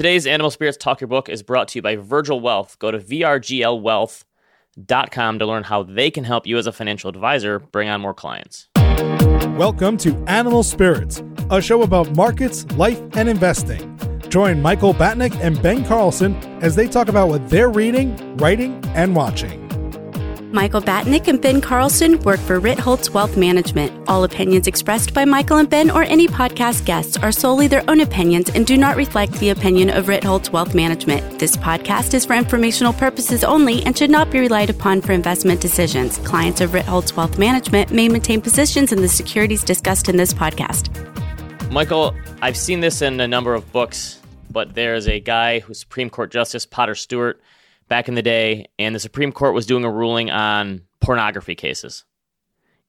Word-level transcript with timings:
Today's 0.00 0.26
Animal 0.26 0.50
Spirits 0.50 0.78
Talk 0.78 1.02
Your 1.02 1.08
Book 1.08 1.28
is 1.28 1.42
brought 1.42 1.68
to 1.68 1.78
you 1.78 1.82
by 1.82 1.96
Virgil 1.96 2.40
Wealth. 2.40 2.78
Go 2.78 2.90
to 2.90 2.98
vrglwealth.com 2.98 5.38
to 5.38 5.44
learn 5.44 5.64
how 5.64 5.82
they 5.82 6.10
can 6.10 6.24
help 6.24 6.46
you 6.46 6.56
as 6.56 6.66
a 6.66 6.72
financial 6.72 7.10
advisor 7.10 7.58
bring 7.58 7.90
on 7.90 8.00
more 8.00 8.14
clients. 8.14 8.70
Welcome 9.58 9.98
to 9.98 10.16
Animal 10.26 10.62
Spirits, 10.62 11.22
a 11.50 11.60
show 11.60 11.82
about 11.82 12.16
markets, 12.16 12.64
life, 12.76 12.98
and 13.12 13.28
investing. 13.28 14.00
Join 14.30 14.62
Michael 14.62 14.94
Batnick 14.94 15.38
and 15.38 15.60
Ben 15.60 15.84
Carlson 15.84 16.34
as 16.62 16.74
they 16.74 16.88
talk 16.88 17.08
about 17.08 17.28
what 17.28 17.50
they're 17.50 17.68
reading, 17.68 18.38
writing, 18.38 18.82
and 18.94 19.14
watching. 19.14 19.59
Michael 20.52 20.80
Batnick 20.80 21.28
and 21.28 21.40
Ben 21.40 21.60
Carlson 21.60 22.18
work 22.22 22.40
for 22.40 22.60
Ritholtz 22.60 23.10
Wealth 23.10 23.36
Management. 23.36 23.92
All 24.08 24.24
opinions 24.24 24.66
expressed 24.66 25.14
by 25.14 25.24
Michael 25.24 25.58
and 25.58 25.70
Ben 25.70 25.92
or 25.92 26.02
any 26.02 26.26
podcast 26.26 26.84
guests 26.84 27.16
are 27.16 27.30
solely 27.30 27.68
their 27.68 27.88
own 27.88 28.00
opinions 28.00 28.50
and 28.50 28.66
do 28.66 28.76
not 28.76 28.96
reflect 28.96 29.32
the 29.34 29.50
opinion 29.50 29.90
of 29.90 30.06
Ritholtz 30.06 30.50
Wealth 30.50 30.74
Management. 30.74 31.38
This 31.38 31.56
podcast 31.56 32.14
is 32.14 32.26
for 32.26 32.34
informational 32.34 32.92
purposes 32.92 33.44
only 33.44 33.84
and 33.84 33.96
should 33.96 34.10
not 34.10 34.32
be 34.32 34.40
relied 34.40 34.70
upon 34.70 35.02
for 35.02 35.12
investment 35.12 35.60
decisions. 35.60 36.18
Clients 36.18 36.60
of 36.60 36.70
Ritholtz 36.70 37.16
Wealth 37.16 37.38
Management 37.38 37.92
may 37.92 38.08
maintain 38.08 38.40
positions 38.40 38.90
in 38.90 39.02
the 39.02 39.08
securities 39.08 39.62
discussed 39.62 40.08
in 40.08 40.16
this 40.16 40.34
podcast. 40.34 40.90
Michael, 41.70 42.12
I've 42.42 42.56
seen 42.56 42.80
this 42.80 43.02
in 43.02 43.20
a 43.20 43.28
number 43.28 43.54
of 43.54 43.70
books, 43.70 44.18
but 44.50 44.74
there's 44.74 45.06
a 45.06 45.20
guy 45.20 45.60
who's 45.60 45.78
Supreme 45.78 46.10
Court 46.10 46.32
Justice 46.32 46.66
Potter 46.66 46.96
Stewart 46.96 47.40
back 47.90 48.08
in 48.08 48.14
the 48.14 48.22
day, 48.22 48.70
and 48.78 48.94
the 48.94 49.00
Supreme 49.00 49.32
Court 49.32 49.52
was 49.52 49.66
doing 49.66 49.84
a 49.84 49.90
ruling 49.90 50.30
on 50.30 50.80
pornography 51.00 51.54
cases. 51.54 52.04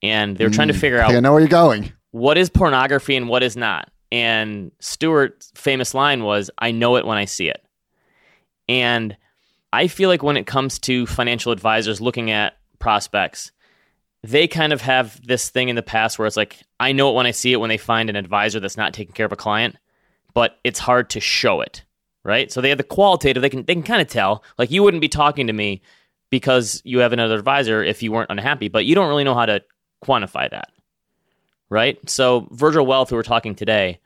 And 0.02 0.38
they 0.38 0.46
were 0.46 0.52
trying 0.52 0.70
to 0.70 0.74
mm. 0.74 0.80
figure 0.80 1.00
out 1.00 1.14
I 1.14 1.20
know 1.20 1.34
where 1.34 1.42
you're 1.42 1.50
going. 1.50 1.92
what 2.12 2.38
is 2.38 2.50
pornography 2.50 3.18
and 3.18 3.28
what 3.28 3.44
is 3.44 3.58
not. 3.58 3.92
And 4.12 4.72
Stewart's 4.80 5.52
famous 5.56 5.94
line 5.94 6.24
was, 6.24 6.50
I 6.58 6.72
know 6.72 6.96
it 6.96 7.06
when 7.06 7.18
I 7.18 7.26
see 7.26 7.50
it. 7.50 7.64
And 8.70 9.18
I 9.74 9.88
feel 9.88 10.10
like 10.10 10.24
when 10.24 10.38
it 10.38 10.48
comes 10.48 10.80
to 10.80 11.06
financial 11.06 11.52
advisors 11.52 12.00
looking 12.02 12.32
at 12.32 12.54
prospects, 12.80 13.52
they 14.24 14.48
kind 14.48 14.74
of 14.74 14.82
have 14.82 15.20
this 15.26 15.50
thing 15.50 15.70
in 15.70 15.76
the 15.76 15.84
past 15.84 16.20
where 16.20 16.28
it's 16.28 16.38
like, 16.38 16.62
I 16.80 16.92
know 16.92 17.12
it 17.12 17.16
when 17.16 17.26
I 17.26 17.32
see 17.32 17.54
it 17.54 17.60
when 17.60 17.70
they 17.70 17.78
find 17.78 18.10
an 18.10 18.16
advisor 18.16 18.60
that's 18.60 18.78
not 18.78 18.94
taking 18.94 19.14
care 19.14 19.26
of 19.26 19.32
a 19.32 19.38
client, 19.38 19.78
but 20.34 20.60
it's 20.64 20.80
hard 20.80 21.10
to 21.12 21.20
show 21.20 21.62
it, 21.62 21.84
right? 22.24 22.52
So 22.52 22.62
they 22.62 22.70
have 22.70 22.78
the 22.78 22.84
qualitative, 22.84 23.42
they 23.42 23.50
can 23.50 23.64
they 23.64 23.74
can 23.74 23.84
kind 23.84 24.02
of 24.02 24.08
tell. 24.08 24.44
Like 24.58 24.72
you 24.72 24.84
wouldn't 24.84 25.02
be 25.02 25.10
talking 25.10 25.48
to 25.48 25.54
me 25.54 25.82
because 26.30 26.82
you 26.86 27.00
have 27.00 27.14
another 27.14 27.36
advisor 27.36 27.84
if 27.84 28.02
you 28.02 28.12
weren't 28.12 28.32
unhappy, 28.32 28.70
but 28.70 28.86
you 28.86 28.96
don't 28.96 29.10
really 29.10 29.24
know 29.24 29.36
how 29.36 29.46
to 29.46 29.62
quantify 30.04 30.50
that. 30.50 30.70
Right? 31.70 31.98
So 32.10 32.48
Virgil 32.52 32.86
Wealth, 32.86 33.10
who 33.10 33.16
we're 33.16 33.24
talking 33.24 33.56
today, 33.56 34.00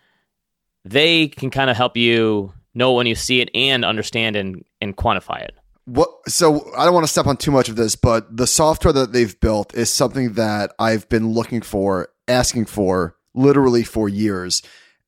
they 0.84 1.28
can 1.28 1.50
kind 1.50 1.70
of 1.70 1.78
help 1.78 1.98
you 1.98 2.54
know 2.76 2.94
when 2.94 3.08
you 3.08 3.16
see 3.16 3.42
it 3.42 3.50
and 3.56 3.84
understand 3.84 4.36
and, 4.36 4.64
and 4.82 4.96
quantify 4.96 5.42
it. 5.42 5.56
What? 5.86 6.10
So 6.28 6.72
I 6.76 6.86
don't 6.86 6.94
want 6.94 7.06
to 7.06 7.12
step 7.12 7.28
on 7.28 7.38
too 7.38 7.52
much 7.52 7.70
of 7.70 7.76
this, 7.76 7.96
but 7.96 8.36
the 8.36 8.48
software 8.48 8.94
that 8.94 9.14
they've 9.14 9.40
built 9.40 9.74
is 9.76 9.90
something 9.90 10.34
that 10.34 10.74
I've 10.78 11.08
been 11.10 11.30
looking 11.30 11.62
for, 11.62 12.10
asking 12.28 12.66
for, 12.66 13.16
literally 13.34 13.84
for 13.84 14.10
years. 14.10 14.62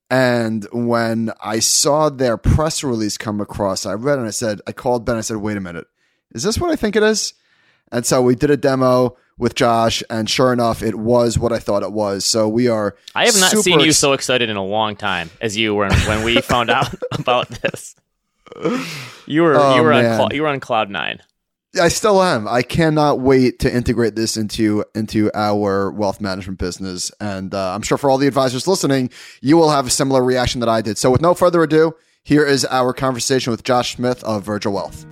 And 0.09 0.65
when 0.71 1.31
I 1.41 1.59
saw 1.59 2.09
their 2.09 2.37
press 2.37 2.83
release 2.83 3.17
come 3.17 3.41
across, 3.41 3.85
I 3.85 3.93
read 3.93 4.17
and 4.19 4.27
I 4.27 4.31
said, 4.31 4.61
I 4.65 4.71
called 4.71 5.05
Ben. 5.05 5.17
I 5.17 5.21
said, 5.21 5.37
"Wait 5.37 5.57
a 5.57 5.59
minute, 5.61 5.85
is 6.33 6.43
this 6.43 6.57
what 6.59 6.71
I 6.71 6.75
think 6.77 6.95
it 6.95 7.03
is?" 7.03 7.33
And 7.91 8.05
so 8.05 8.21
we 8.21 8.35
did 8.35 8.49
a 8.49 8.57
demo 8.57 9.17
with 9.37 9.53
Josh, 9.55 10.01
and 10.09 10.29
sure 10.29 10.51
enough, 10.53 10.81
it 10.81 10.95
was 10.95 11.37
what 11.37 11.51
I 11.53 11.59
thought 11.59 11.83
it 11.83 11.91
was. 11.91 12.25
So 12.25 12.47
we 12.47 12.67
are. 12.69 12.95
I 13.15 13.25
have 13.25 13.39
not 13.39 13.51
seen 13.51 13.79
you 13.81 13.87
ex- 13.87 13.97
so 13.97 14.13
excited 14.13 14.49
in 14.49 14.55
a 14.55 14.63
long 14.65 14.95
time 14.95 15.29
as 15.41 15.57
you 15.57 15.75
were 15.75 15.89
when 15.89 16.23
we 16.23 16.39
found 16.41 16.69
out 16.69 16.93
about 17.19 17.49
this. 17.49 17.95
You 19.25 19.43
were 19.43 19.55
Oh, 19.57 19.75
you 19.75 19.83
were 19.83 19.93
on 19.93 20.03
cl- 20.03 20.33
you 20.33 20.41
were 20.41 20.47
on 20.47 20.59
cloud 20.61 20.89
nine. 20.89 21.19
I 21.75 21.89
still 21.89 22.23
am. 22.23 22.47
I 22.47 22.61
cannot 22.61 23.19
wait 23.19 23.59
to 23.59 23.73
integrate 23.73 24.15
this 24.15 24.37
into 24.37 24.85
into 24.95 25.29
our 25.33 25.91
wealth 25.91 26.21
management 26.21 26.59
business, 26.59 27.11
and 27.19 27.53
uh, 27.53 27.73
I'm 27.75 27.81
sure 27.81 27.97
for 27.97 28.09
all 28.09 28.17
the 28.17 28.27
advisors 28.27 28.67
listening, 28.67 29.09
you 29.41 29.57
will 29.57 29.69
have 29.69 29.85
a 29.85 29.89
similar 29.89 30.23
reaction 30.23 30.59
that 30.61 30.69
I 30.69 30.81
did. 30.81 30.97
So, 30.97 31.11
with 31.11 31.21
no 31.21 31.33
further 31.33 31.61
ado, 31.63 31.93
here 32.23 32.45
is 32.45 32.65
our 32.65 32.93
conversation 32.93 33.51
with 33.51 33.63
Josh 33.63 33.95
Smith 33.95 34.23
of 34.23 34.43
Virgil 34.43 34.73
Wealth. 34.73 35.05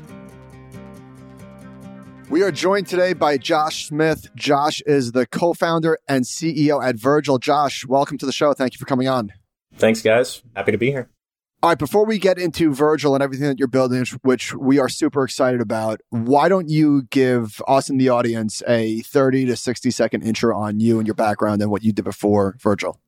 We 2.29 2.41
are 2.41 2.51
joined 2.51 2.87
today 2.87 3.13
by 3.13 3.37
Josh 3.37 3.87
Smith. 3.87 4.27
Josh 4.35 4.81
is 4.85 5.11
the 5.11 5.27
co-founder 5.27 5.99
and 6.07 6.25
CEO 6.25 6.83
at 6.83 6.95
Virgil. 6.95 7.37
Josh, 7.37 7.85
welcome 7.85 8.17
to 8.17 8.25
the 8.25 8.31
show. 8.31 8.53
Thank 8.53 8.73
you 8.73 8.79
for 8.79 8.85
coming 8.85 9.07
on. 9.07 9.31
Thanks, 9.75 10.01
guys. 10.01 10.41
Happy 10.55 10.71
to 10.71 10.77
be 10.77 10.89
here. 10.89 11.09
All 11.65 11.69
right, 11.69 11.79
before 11.79 12.05
we 12.05 12.19
get 12.19 12.37
into 12.37 12.71
Virgil 12.71 13.15
and 13.15 13.23
everything 13.23 13.47
that 13.47 13.57
you're 13.57 13.67
building, 13.67 14.05
which 14.21 14.53
we 14.53 14.77
are 14.77 14.87
super 14.87 15.23
excited 15.23 15.61
about, 15.61 15.99
why 16.11 16.47
don't 16.47 16.69
you 16.69 17.07
give 17.09 17.59
us 17.67 17.89
and 17.89 17.99
the 17.99 18.07
audience 18.07 18.61
a 18.67 18.99
30 18.99 19.47
to 19.47 19.55
60 19.55 19.89
second 19.89 20.21
intro 20.21 20.55
on 20.55 20.79
you 20.79 20.99
and 20.99 21.07
your 21.07 21.15
background 21.15 21.63
and 21.63 21.71
what 21.71 21.81
you 21.81 21.91
did 21.91 22.05
before 22.05 22.55
Virgil? 22.59 23.01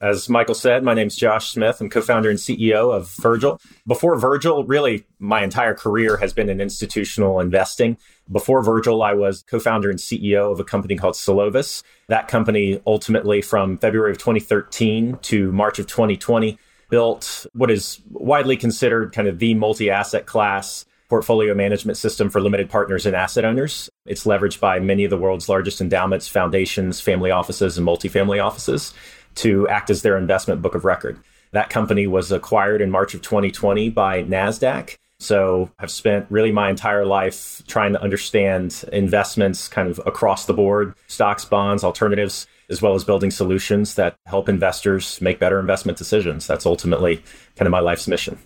As 0.00 0.26
Michael 0.30 0.54
said, 0.54 0.84
my 0.84 0.94
name's 0.94 1.16
Josh 1.16 1.50
Smith. 1.50 1.82
I'm 1.82 1.90
co 1.90 2.00
founder 2.00 2.30
and 2.30 2.38
CEO 2.38 2.94
of 2.96 3.10
Virgil. 3.16 3.60
Before 3.86 4.16
Virgil, 4.16 4.64
really, 4.64 5.04
my 5.18 5.44
entire 5.44 5.74
career 5.74 6.16
has 6.16 6.32
been 6.32 6.48
in 6.48 6.62
institutional 6.62 7.40
investing. 7.40 7.98
Before 8.32 8.62
Virgil, 8.62 9.02
I 9.02 9.12
was 9.12 9.42
co 9.42 9.60
founder 9.60 9.90
and 9.90 9.98
CEO 9.98 10.50
of 10.50 10.58
a 10.60 10.64
company 10.64 10.96
called 10.96 11.14
Solovis. 11.14 11.82
That 12.08 12.26
company 12.26 12.80
ultimately, 12.86 13.42
from 13.42 13.76
February 13.76 14.12
of 14.12 14.18
2013 14.18 15.18
to 15.20 15.52
March 15.52 15.78
of 15.78 15.86
2020, 15.86 16.58
built 16.88 17.46
what 17.52 17.70
is 17.70 18.00
widely 18.10 18.56
considered 18.56 19.12
kind 19.12 19.28
of 19.28 19.38
the 19.38 19.54
multi 19.54 19.90
asset 19.90 20.26
class 20.26 20.84
portfolio 21.08 21.54
management 21.54 21.96
system 21.96 22.28
for 22.28 22.40
limited 22.40 22.68
partners 22.68 23.06
and 23.06 23.16
asset 23.16 23.44
owners. 23.44 23.88
It's 24.04 24.24
leveraged 24.24 24.60
by 24.60 24.78
many 24.78 25.04
of 25.04 25.10
the 25.10 25.16
world's 25.16 25.48
largest 25.48 25.80
endowments, 25.80 26.28
foundations, 26.28 27.00
family 27.00 27.30
offices, 27.30 27.78
and 27.78 27.86
multifamily 27.86 28.44
offices 28.44 28.92
to 29.36 29.66
act 29.68 29.88
as 29.90 30.02
their 30.02 30.18
investment 30.18 30.60
book 30.60 30.74
of 30.74 30.84
record. 30.84 31.18
That 31.52 31.70
company 31.70 32.06
was 32.06 32.30
acquired 32.30 32.82
in 32.82 32.90
March 32.90 33.14
of 33.14 33.22
2020 33.22 33.88
by 33.90 34.22
NASDAQ. 34.24 34.96
So 35.20 35.70
I've 35.78 35.90
spent 35.90 36.26
really 36.30 36.52
my 36.52 36.70
entire 36.70 37.04
life 37.04 37.62
trying 37.66 37.92
to 37.94 38.02
understand 38.02 38.84
investments 38.92 39.66
kind 39.66 39.88
of 39.88 40.00
across 40.06 40.46
the 40.46 40.52
board, 40.52 40.94
stocks, 41.08 41.44
bonds, 41.44 41.82
alternatives, 41.82 42.46
as 42.70 42.82
well 42.82 42.94
as 42.94 43.04
building 43.04 43.30
solutions 43.30 43.94
that 43.94 44.16
help 44.26 44.48
investors 44.48 45.20
make 45.20 45.38
better 45.38 45.58
investment 45.58 45.98
decisions. 45.98 46.46
That's 46.46 46.66
ultimately 46.66 47.22
kind 47.56 47.66
of 47.66 47.70
my 47.70 47.80
life's 47.80 48.08
mission. 48.08 48.38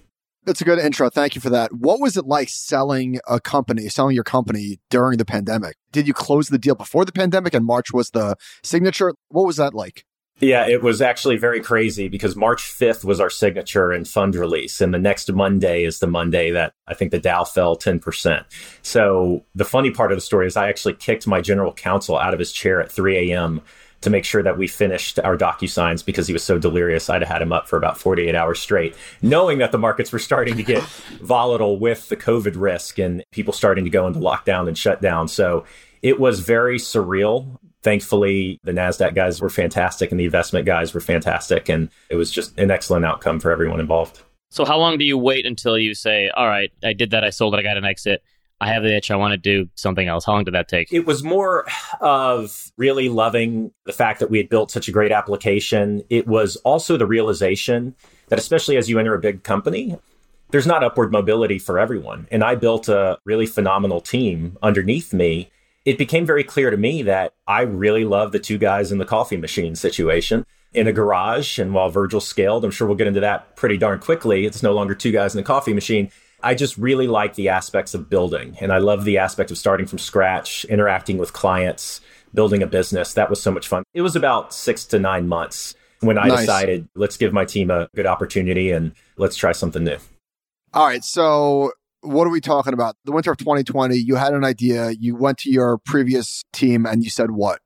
That's 0.44 0.60
a 0.60 0.64
good 0.64 0.80
intro. 0.80 1.08
Thank 1.08 1.36
you 1.36 1.40
for 1.40 1.50
that. 1.50 1.72
What 1.72 2.00
was 2.00 2.16
it 2.16 2.26
like 2.26 2.48
selling 2.48 3.20
a 3.28 3.38
company, 3.40 3.88
selling 3.88 4.14
your 4.14 4.24
company 4.24 4.80
during 4.90 5.18
the 5.18 5.24
pandemic? 5.24 5.76
Did 5.92 6.08
you 6.08 6.14
close 6.14 6.48
the 6.48 6.58
deal 6.58 6.74
before 6.74 7.04
the 7.04 7.12
pandemic 7.12 7.54
and 7.54 7.64
March 7.64 7.92
was 7.92 8.10
the 8.10 8.36
signature? 8.64 9.14
What 9.28 9.46
was 9.46 9.56
that 9.56 9.72
like? 9.72 10.04
Yeah, 10.40 10.66
it 10.66 10.82
was 10.82 11.00
actually 11.00 11.36
very 11.36 11.60
crazy 11.60 12.08
because 12.08 12.34
March 12.34 12.62
5th 12.62 13.04
was 13.04 13.20
our 13.20 13.30
signature 13.30 13.92
and 13.92 14.08
fund 14.08 14.34
release. 14.34 14.80
And 14.80 14.92
the 14.92 14.98
next 14.98 15.30
Monday 15.30 15.84
is 15.84 16.00
the 16.00 16.08
Monday 16.08 16.50
that 16.50 16.72
I 16.88 16.94
think 16.94 17.12
the 17.12 17.20
Dow 17.20 17.44
fell 17.44 17.76
10%. 17.76 18.44
So 18.82 19.44
the 19.54 19.64
funny 19.64 19.92
part 19.92 20.10
of 20.10 20.16
the 20.16 20.22
story 20.22 20.48
is 20.48 20.56
I 20.56 20.68
actually 20.68 20.94
kicked 20.94 21.28
my 21.28 21.40
general 21.40 21.72
counsel 21.72 22.18
out 22.18 22.34
of 22.34 22.40
his 22.40 22.50
chair 22.50 22.80
at 22.80 22.90
3 22.90 23.30
a.m. 23.30 23.60
to 24.02 24.10
make 24.10 24.24
sure 24.24 24.42
that 24.42 24.58
we 24.58 24.66
finished 24.66 25.18
our 25.20 25.36
DocuSigns 25.36 26.04
because 26.04 26.26
he 26.26 26.32
was 26.32 26.44
so 26.44 26.58
delirious. 26.58 27.08
I'd 27.08 27.22
have 27.22 27.28
had 27.28 27.42
him 27.42 27.52
up 27.52 27.68
for 27.68 27.76
about 27.76 27.98
48 27.98 28.34
hours 28.34 28.60
straight, 28.60 28.94
knowing 29.22 29.58
that 29.58 29.72
the 29.72 29.78
markets 29.78 30.12
were 30.12 30.18
starting 30.18 30.56
to 30.56 30.62
get 30.62 30.82
volatile 31.20 31.78
with 31.78 32.08
the 32.08 32.16
COVID 32.16 32.54
risk 32.56 32.98
and 32.98 33.24
people 33.30 33.52
starting 33.52 33.84
to 33.84 33.90
go 33.90 34.06
into 34.06 34.20
lockdown 34.20 34.68
and 34.68 34.76
shutdown. 34.76 35.28
So 35.28 35.64
it 36.02 36.20
was 36.20 36.40
very 36.40 36.78
surreal. 36.78 37.58
Thankfully, 37.82 38.60
the 38.62 38.72
NASDAQ 38.72 39.14
guys 39.14 39.40
were 39.40 39.50
fantastic 39.50 40.10
and 40.10 40.20
the 40.20 40.24
investment 40.24 40.66
guys 40.66 40.94
were 40.94 41.00
fantastic. 41.00 41.68
And 41.68 41.88
it 42.10 42.16
was 42.16 42.30
just 42.30 42.58
an 42.58 42.70
excellent 42.70 43.04
outcome 43.04 43.40
for 43.40 43.50
everyone 43.50 43.80
involved. 43.80 44.22
So 44.50 44.66
how 44.66 44.78
long 44.78 44.98
do 44.98 45.04
you 45.04 45.16
wait 45.16 45.46
until 45.46 45.78
you 45.78 45.94
say, 45.94 46.28
"All 46.28 46.46
right, 46.46 46.70
I 46.84 46.92
did 46.92 47.10
that, 47.12 47.24
I 47.24 47.30
sold 47.30 47.54
it, 47.54 47.56
I 47.58 47.62
got 47.62 47.78
an 47.78 47.86
exit, 47.86 48.22
I 48.62 48.68
have 48.68 48.84
the 48.84 48.96
itch, 48.96 49.10
I 49.10 49.16
want 49.16 49.32
to 49.32 49.36
do 49.36 49.68
something 49.74 50.06
else"? 50.06 50.24
How 50.24 50.32
long 50.34 50.44
did 50.44 50.54
that 50.54 50.68
take? 50.68 50.92
It 50.92 51.04
was 51.04 51.24
more 51.24 51.66
of 52.00 52.70
really 52.76 53.08
loving 53.08 53.72
the 53.86 53.92
fact 53.92 54.20
that 54.20 54.30
we 54.30 54.38
had 54.38 54.48
built 54.48 54.70
such 54.70 54.86
a 54.86 54.92
great 54.92 55.10
application. 55.10 56.04
It 56.08 56.28
was 56.28 56.56
also 56.56 56.96
the 56.96 57.06
realization 57.06 57.96
that, 58.28 58.38
especially 58.38 58.76
as 58.76 58.88
you 58.88 59.00
enter 59.00 59.14
a 59.14 59.20
big 59.20 59.42
company, 59.42 59.98
there's 60.50 60.66
not 60.66 60.84
upward 60.84 61.10
mobility 61.10 61.58
for 61.58 61.78
everyone. 61.78 62.28
And 62.30 62.44
I 62.44 62.54
built 62.54 62.88
a 62.88 63.18
really 63.24 63.46
phenomenal 63.46 64.00
team 64.00 64.56
underneath 64.62 65.12
me. 65.12 65.50
It 65.84 65.98
became 65.98 66.24
very 66.24 66.44
clear 66.44 66.70
to 66.70 66.76
me 66.76 67.02
that 67.02 67.34
I 67.48 67.62
really 67.62 68.04
love 68.04 68.30
the 68.30 68.38
two 68.38 68.58
guys 68.58 68.92
in 68.92 68.98
the 68.98 69.04
coffee 69.04 69.38
machine 69.38 69.74
situation 69.74 70.46
in 70.72 70.86
a 70.86 70.92
garage. 70.92 71.58
And 71.58 71.74
while 71.74 71.90
Virgil 71.90 72.20
scaled, 72.20 72.64
I'm 72.64 72.70
sure 72.70 72.86
we'll 72.86 72.96
get 72.96 73.08
into 73.08 73.20
that 73.20 73.56
pretty 73.56 73.76
darn 73.76 73.98
quickly. 73.98 74.46
It's 74.46 74.62
no 74.62 74.72
longer 74.72 74.94
two 74.94 75.10
guys 75.10 75.34
in 75.34 75.40
a 75.40 75.44
coffee 75.44 75.74
machine. 75.74 76.10
I 76.42 76.54
just 76.54 76.76
really 76.76 77.06
like 77.06 77.34
the 77.34 77.48
aspects 77.48 77.94
of 77.94 78.08
building. 78.10 78.56
And 78.60 78.72
I 78.72 78.78
love 78.78 79.04
the 79.04 79.18
aspect 79.18 79.50
of 79.50 79.58
starting 79.58 79.86
from 79.86 79.98
scratch, 79.98 80.64
interacting 80.66 81.18
with 81.18 81.32
clients, 81.32 82.00
building 82.34 82.62
a 82.62 82.66
business. 82.66 83.14
That 83.14 83.30
was 83.30 83.40
so 83.42 83.50
much 83.50 83.68
fun. 83.68 83.84
It 83.94 84.02
was 84.02 84.16
about 84.16 84.52
six 84.52 84.84
to 84.86 84.98
nine 84.98 85.28
months 85.28 85.74
when 86.00 86.18
I 86.18 86.28
Nice. 86.28 86.40
decided, 86.40 86.88
let's 86.94 87.16
give 87.16 87.32
my 87.32 87.44
team 87.44 87.70
a 87.70 87.88
good 87.94 88.06
opportunity 88.06 88.70
and 88.70 88.92
let's 89.16 89.36
try 89.36 89.52
something 89.52 89.84
new. 89.84 89.98
All 90.74 90.86
right. 90.86 91.04
So, 91.04 91.72
what 92.00 92.26
are 92.26 92.30
we 92.30 92.40
talking 92.40 92.72
about? 92.72 92.96
The 93.04 93.12
winter 93.12 93.30
of 93.30 93.36
2020, 93.38 93.96
you 93.96 94.16
had 94.16 94.32
an 94.34 94.44
idea. 94.44 94.90
You 94.90 95.14
went 95.14 95.38
to 95.38 95.50
your 95.50 95.78
previous 95.78 96.42
team 96.52 96.84
and 96.86 97.04
you 97.04 97.10
said 97.10 97.30
what? 97.30 97.60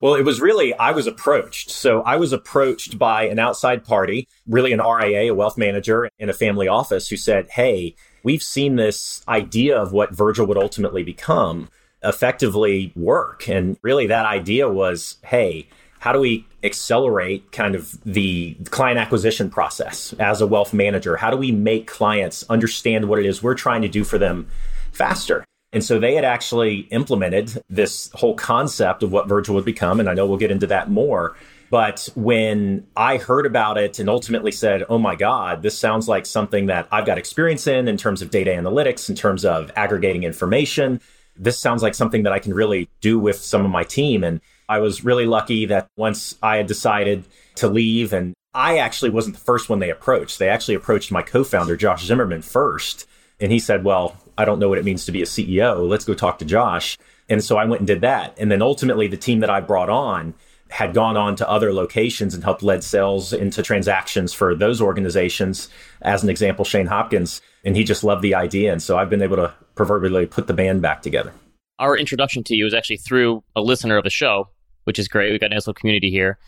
Well, 0.00 0.14
it 0.14 0.24
was 0.24 0.40
really, 0.40 0.72
I 0.74 0.92
was 0.92 1.06
approached. 1.06 1.70
So 1.70 2.00
I 2.02 2.16
was 2.16 2.32
approached 2.32 2.98
by 2.98 3.24
an 3.24 3.38
outside 3.38 3.84
party, 3.84 4.28
really 4.46 4.72
an 4.72 4.80
RIA, 4.80 5.32
a 5.32 5.34
wealth 5.34 5.58
manager 5.58 6.08
in 6.18 6.30
a 6.30 6.32
family 6.32 6.68
office 6.68 7.08
who 7.08 7.16
said, 7.16 7.48
Hey, 7.50 7.96
we've 8.22 8.42
seen 8.42 8.76
this 8.76 9.22
idea 9.28 9.76
of 9.76 9.92
what 9.92 10.14
Virgil 10.14 10.46
would 10.46 10.58
ultimately 10.58 11.02
become 11.02 11.68
effectively 12.02 12.92
work. 12.96 13.48
And 13.48 13.76
really 13.82 14.06
that 14.06 14.26
idea 14.26 14.68
was, 14.68 15.16
Hey, 15.24 15.68
how 16.00 16.12
do 16.12 16.20
we 16.20 16.46
accelerate 16.62 17.52
kind 17.52 17.74
of 17.74 18.02
the 18.04 18.56
client 18.70 18.98
acquisition 18.98 19.50
process 19.50 20.14
as 20.18 20.40
a 20.40 20.46
wealth 20.46 20.72
manager? 20.72 21.16
How 21.16 21.30
do 21.30 21.36
we 21.36 21.52
make 21.52 21.86
clients 21.86 22.42
understand 22.48 23.06
what 23.08 23.18
it 23.18 23.26
is 23.26 23.42
we're 23.42 23.54
trying 23.54 23.82
to 23.82 23.88
do 23.88 24.02
for 24.02 24.16
them 24.16 24.48
faster? 24.92 25.44
And 25.72 25.84
so 25.84 25.98
they 26.00 26.14
had 26.14 26.24
actually 26.24 26.80
implemented 26.90 27.62
this 27.68 28.10
whole 28.14 28.34
concept 28.34 29.02
of 29.02 29.12
what 29.12 29.28
Virgil 29.28 29.54
would 29.54 29.64
become. 29.64 30.00
And 30.00 30.08
I 30.08 30.14
know 30.14 30.26
we'll 30.26 30.38
get 30.38 30.50
into 30.50 30.66
that 30.68 30.90
more. 30.90 31.36
But 31.70 32.08
when 32.16 32.88
I 32.96 33.16
heard 33.16 33.46
about 33.46 33.78
it 33.78 34.00
and 34.00 34.08
ultimately 34.08 34.50
said, 34.50 34.84
oh 34.88 34.98
my 34.98 35.14
God, 35.14 35.62
this 35.62 35.78
sounds 35.78 36.08
like 36.08 36.26
something 36.26 36.66
that 36.66 36.88
I've 36.90 37.06
got 37.06 37.16
experience 37.16 37.68
in, 37.68 37.86
in 37.86 37.96
terms 37.96 38.22
of 38.22 38.30
data 38.30 38.50
analytics, 38.50 39.08
in 39.08 39.14
terms 39.14 39.44
of 39.44 39.70
aggregating 39.76 40.24
information, 40.24 41.00
this 41.36 41.58
sounds 41.58 41.82
like 41.82 41.94
something 41.94 42.24
that 42.24 42.32
I 42.32 42.40
can 42.40 42.52
really 42.52 42.88
do 43.00 43.20
with 43.20 43.36
some 43.36 43.64
of 43.64 43.70
my 43.70 43.84
team. 43.84 44.24
And 44.24 44.40
I 44.68 44.80
was 44.80 45.04
really 45.04 45.26
lucky 45.26 45.64
that 45.66 45.86
once 45.96 46.36
I 46.42 46.56
had 46.56 46.66
decided 46.66 47.24
to 47.56 47.68
leave, 47.68 48.12
and 48.12 48.34
I 48.52 48.78
actually 48.78 49.10
wasn't 49.10 49.36
the 49.36 49.44
first 49.44 49.68
one 49.68 49.78
they 49.78 49.90
approached, 49.90 50.40
they 50.40 50.48
actually 50.48 50.74
approached 50.74 51.12
my 51.12 51.22
co 51.22 51.44
founder, 51.44 51.76
Josh 51.76 52.04
Zimmerman, 52.04 52.42
first. 52.42 53.06
And 53.38 53.52
he 53.52 53.60
said, 53.60 53.84
well, 53.84 54.16
I 54.36 54.44
don't 54.44 54.58
know 54.58 54.68
what 54.68 54.78
it 54.78 54.84
means 54.84 55.06
to 55.06 55.12
be 55.12 55.22
a 55.22 55.26
CEO. 55.26 55.88
Let's 55.88 56.04
go 56.04 56.14
talk 56.14 56.40
to 56.40 56.44
Josh. 56.44 56.98
And 57.28 57.42
so 57.42 57.56
I 57.56 57.64
went 57.64 57.80
and 57.80 57.86
did 57.86 58.00
that. 58.00 58.36
And 58.38 58.50
then 58.50 58.60
ultimately, 58.60 59.06
the 59.06 59.16
team 59.16 59.40
that 59.40 59.50
I 59.50 59.60
brought 59.60 59.88
on 59.88 60.34
had 60.70 60.94
gone 60.94 61.16
on 61.16 61.36
to 61.36 61.48
other 61.48 61.72
locations 61.72 62.34
and 62.34 62.42
helped 62.42 62.62
lead 62.62 62.82
sales 62.82 63.32
into 63.32 63.62
transactions 63.62 64.32
for 64.32 64.54
those 64.54 64.80
organizations. 64.80 65.68
As 66.02 66.22
an 66.22 66.30
example, 66.30 66.64
Shane 66.64 66.86
Hopkins, 66.86 67.42
and 67.64 67.76
he 67.76 67.84
just 67.84 68.04
loved 68.04 68.22
the 68.22 68.34
idea. 68.34 68.72
And 68.72 68.82
so 68.82 68.96
I've 68.96 69.10
been 69.10 69.22
able 69.22 69.36
to 69.36 69.52
proverbially 69.74 70.26
put 70.26 70.46
the 70.46 70.54
band 70.54 70.82
back 70.82 71.02
together. 71.02 71.32
Our 71.78 71.96
introduction 71.96 72.44
to 72.44 72.54
you 72.54 72.64
was 72.64 72.74
actually 72.74 72.98
through 72.98 73.42
a 73.56 73.60
listener 73.60 73.96
of 73.96 74.04
the 74.04 74.10
show, 74.10 74.48
which 74.84 74.98
is 74.98 75.08
great. 75.08 75.30
We've 75.30 75.40
got 75.40 75.50
a 75.50 75.54
nice 75.54 75.66
little 75.66 75.74
community 75.74 76.10
here. 76.10 76.38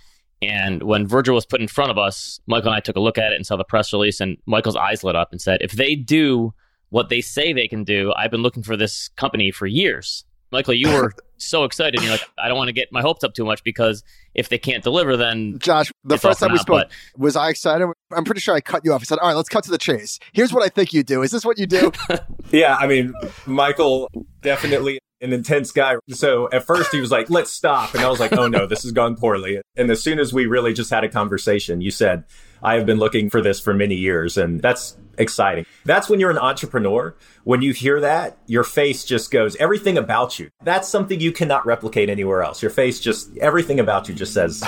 And 0.41 0.83
when 0.83 1.07
Virgil 1.07 1.35
was 1.35 1.47
put 1.47 1.61
in 1.61 1.69
front 1.69 1.91
of 1.91 1.99
us, 1.99 2.41
Michael 2.47 2.69
and 2.69 2.77
I 2.77 2.81
took 2.81 2.97
a 2.97 3.01
look 3.01 3.19
at 3.19 3.33
it 3.33 3.37
and 3.37 3.47
saw 3.47 3.57
the 3.57 3.65
press 3.65 3.93
release, 3.93 4.21
and 4.21 4.37
Michael's 4.47 4.77
eyes 4.77 5.05
lit 5.05 5.15
up 5.15 5.31
and 5.31 5.41
said, 5.41 5.59
if 5.61 5.73
they 5.73 5.95
do 5.95 6.53
what 6.93 7.09
they 7.09 7.23
say 7.23 7.55
they 7.55 7.67
can 7.67 7.85
do. 7.85 8.13
I've 8.17 8.31
been 8.31 8.43
looking 8.43 8.63
for 8.63 8.77
this 8.77 9.09
company 9.17 9.51
for 9.51 9.67
years. 9.67 10.25
Michael, 10.52 10.75
you 10.75 10.93
were 10.93 11.12
so 11.38 11.64
excited. 11.64 12.00
You're 12.02 12.12
like, 12.12 12.28
I 12.38 12.49
don't 12.49 12.58
want 12.58 12.69
to 12.69 12.75
get 12.75 12.93
my 12.93 13.00
hopes 13.00 13.25
up 13.25 13.34
too 13.34 13.44
much 13.44 13.64
because 13.64 14.04
if 14.34 14.50
they 14.50 14.58
can't 14.58 14.84
deliver, 14.84 15.16
then 15.16 15.58
Josh, 15.58 15.90
the 16.04 16.19
first 16.19 16.40
time 16.40 16.52
we 16.52 16.58
spoke, 16.58 16.88
but... 16.88 16.90
was 17.16 17.37
I 17.37 17.49
excited? 17.49 17.88
I'm 18.12 18.25
pretty 18.25 18.40
sure 18.40 18.54
I 18.54 18.60
cut 18.60 18.84
you 18.84 18.93
off. 18.93 19.00
I 19.00 19.04
said, 19.04 19.19
"All 19.19 19.28
right, 19.28 19.37
let's 19.37 19.49
cut 19.49 19.64
to 19.64 19.70
the 19.70 19.78
chase. 19.78 20.19
Here's 20.32 20.52
what 20.52 20.62
I 20.62 20.69
think 20.69 20.93
you 20.93 21.02
do. 21.02 21.22
Is 21.22 21.31
this 21.31 21.44
what 21.44 21.58
you 21.58 21.66
do?" 21.66 21.90
yeah, 22.50 22.76
I 22.76 22.87
mean, 22.87 23.14
Michael 23.46 24.10
definitely 24.43 24.99
an 25.22 25.32
intense 25.32 25.70
guy. 25.70 25.96
So 26.10 26.49
at 26.52 26.64
first 26.64 26.93
he 26.93 27.00
was 27.00 27.10
like, 27.10 27.31
"Let's 27.31 27.50
stop," 27.50 27.94
and 27.94 28.04
I 28.04 28.08
was 28.10 28.20
like, 28.20 28.32
"Oh 28.34 28.46
no, 28.46 28.66
this 28.66 28.82
has 28.82 28.93
gone 28.93 29.16
poorly." 29.16 29.60
And 29.76 29.90
as 29.90 30.02
soon 30.02 30.19
as 30.19 30.34
we 30.34 30.46
really 30.46 30.75
just 30.75 30.90
had 30.90 31.02
a 31.02 31.08
conversation, 31.08 31.81
you 31.81 31.90
said, 31.90 32.25
I 32.62 32.75
have 32.75 32.87
been 32.87 32.99
looking 32.99 33.31
for 33.31 33.40
this 33.40 33.58
for 33.58 33.75
many 33.75 33.96
years, 33.96 34.37
and 34.37 34.60
that's 34.60 34.96
exciting. 35.19 35.67
That's 35.85 36.09
when 36.09 36.20
you're 36.20 36.31
an 36.31 36.38
entrepreneur. 36.38 37.14
When 37.44 37.62
you 37.62 37.73
hear 37.73 38.00
that, 38.00 38.38
your 38.47 38.64
face 38.64 39.05
just 39.05 39.31
goes, 39.31 39.56
everything 39.56 39.99
about 39.99 40.38
you. 40.38 40.50
That's 40.62 40.88
something 40.88 41.20
you 41.20 41.32
cannot 41.32 41.67
replicate 41.67 42.09
anywhere 42.09 42.43
else. 42.43 42.62
Your 42.62 42.70
face 42.70 43.00
just, 43.00 43.37
everything 43.38 43.81
about 43.81 44.09
you 44.09 44.14
just 44.14 44.35
says, 44.35 44.62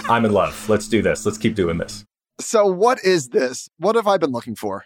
I'm 0.08 0.24
in 0.24 0.32
love. 0.32 0.68
Let's 0.68 0.88
do 0.88 1.02
this. 1.02 1.24
Let's 1.24 1.38
keep 1.38 1.54
doing 1.54 1.78
this. 1.78 2.04
So, 2.40 2.66
what 2.66 3.02
is 3.04 3.30
this? 3.30 3.68
What 3.78 3.96
have 3.96 4.06
I 4.06 4.16
been 4.16 4.30
looking 4.30 4.54
for? 4.54 4.84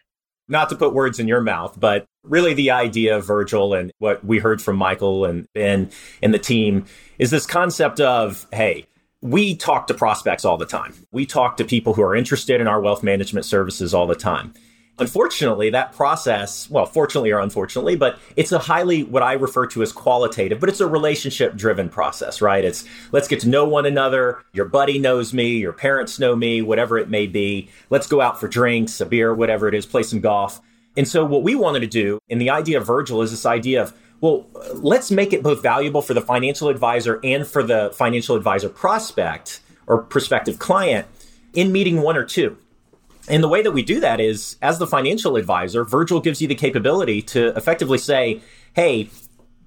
Not 0.48 0.70
to 0.70 0.76
put 0.76 0.94
words 0.94 1.20
in 1.20 1.28
your 1.28 1.40
mouth, 1.40 1.78
but 1.78 2.06
really 2.24 2.54
the 2.54 2.70
idea 2.70 3.16
of 3.16 3.26
Virgil 3.26 3.74
and 3.74 3.92
what 3.98 4.24
we 4.24 4.38
heard 4.38 4.60
from 4.60 4.76
Michael 4.76 5.24
and 5.24 5.46
Ben 5.54 5.90
and 6.22 6.32
the 6.32 6.38
team 6.38 6.86
is 7.18 7.30
this 7.30 7.46
concept 7.46 8.00
of, 8.00 8.46
hey, 8.52 8.86
we 9.20 9.54
talk 9.54 9.86
to 9.86 9.94
prospects 9.94 10.44
all 10.44 10.56
the 10.56 10.66
time. 10.66 10.94
We 11.12 11.26
talk 11.26 11.56
to 11.58 11.64
people 11.64 11.94
who 11.94 12.02
are 12.02 12.14
interested 12.14 12.60
in 12.60 12.66
our 12.66 12.80
wealth 12.80 13.02
management 13.02 13.46
services 13.46 13.94
all 13.94 14.06
the 14.06 14.16
time. 14.16 14.52
Unfortunately, 14.98 15.70
that 15.70 15.92
process, 15.92 16.68
well, 16.68 16.84
fortunately 16.84 17.30
or 17.30 17.40
unfortunately, 17.40 17.96
but 17.96 18.18
it's 18.36 18.52
a 18.52 18.58
highly 18.58 19.02
what 19.02 19.22
I 19.22 19.32
refer 19.32 19.66
to 19.68 19.82
as 19.82 19.90
qualitative, 19.90 20.60
but 20.60 20.68
it's 20.68 20.80
a 20.80 20.86
relationship 20.86 21.56
driven 21.56 21.88
process, 21.88 22.42
right? 22.42 22.62
It's 22.62 22.84
let's 23.10 23.26
get 23.26 23.40
to 23.40 23.48
know 23.48 23.66
one 23.66 23.86
another. 23.86 24.44
Your 24.52 24.66
buddy 24.66 24.98
knows 24.98 25.32
me, 25.32 25.56
your 25.56 25.72
parents 25.72 26.18
know 26.18 26.36
me, 26.36 26.60
whatever 26.60 26.98
it 26.98 27.08
may 27.08 27.26
be. 27.26 27.70
Let's 27.88 28.06
go 28.06 28.20
out 28.20 28.38
for 28.38 28.48
drinks, 28.48 29.00
a 29.00 29.06
beer, 29.06 29.34
whatever 29.34 29.66
it 29.66 29.74
is, 29.74 29.86
play 29.86 30.02
some 30.02 30.20
golf. 30.20 30.60
And 30.94 31.08
so 31.08 31.24
what 31.24 31.42
we 31.42 31.54
wanted 31.54 31.80
to 31.80 31.86
do, 31.86 32.18
and 32.28 32.38
the 32.38 32.50
idea 32.50 32.78
of 32.78 32.86
Virgil 32.86 33.22
is 33.22 33.30
this 33.30 33.46
idea 33.46 33.82
of 33.82 33.94
well, 34.20 34.46
let's 34.74 35.10
make 35.10 35.32
it 35.32 35.42
both 35.42 35.62
valuable 35.62 36.00
for 36.00 36.14
the 36.14 36.20
financial 36.20 36.68
advisor 36.68 37.18
and 37.24 37.44
for 37.44 37.64
the 37.64 37.90
financial 37.92 38.36
advisor 38.36 38.68
prospect 38.68 39.60
or 39.88 40.02
prospective 40.02 40.60
client 40.60 41.08
in 41.54 41.72
meeting 41.72 42.02
one 42.02 42.16
or 42.16 42.24
two. 42.24 42.56
And 43.28 43.42
the 43.42 43.48
way 43.48 43.62
that 43.62 43.70
we 43.70 43.82
do 43.82 44.00
that 44.00 44.20
is 44.20 44.56
as 44.62 44.78
the 44.78 44.86
financial 44.86 45.36
advisor, 45.36 45.84
Virgil 45.84 46.20
gives 46.20 46.42
you 46.42 46.48
the 46.48 46.54
capability 46.54 47.22
to 47.22 47.56
effectively 47.56 47.98
say, 47.98 48.40
Hey, 48.74 49.10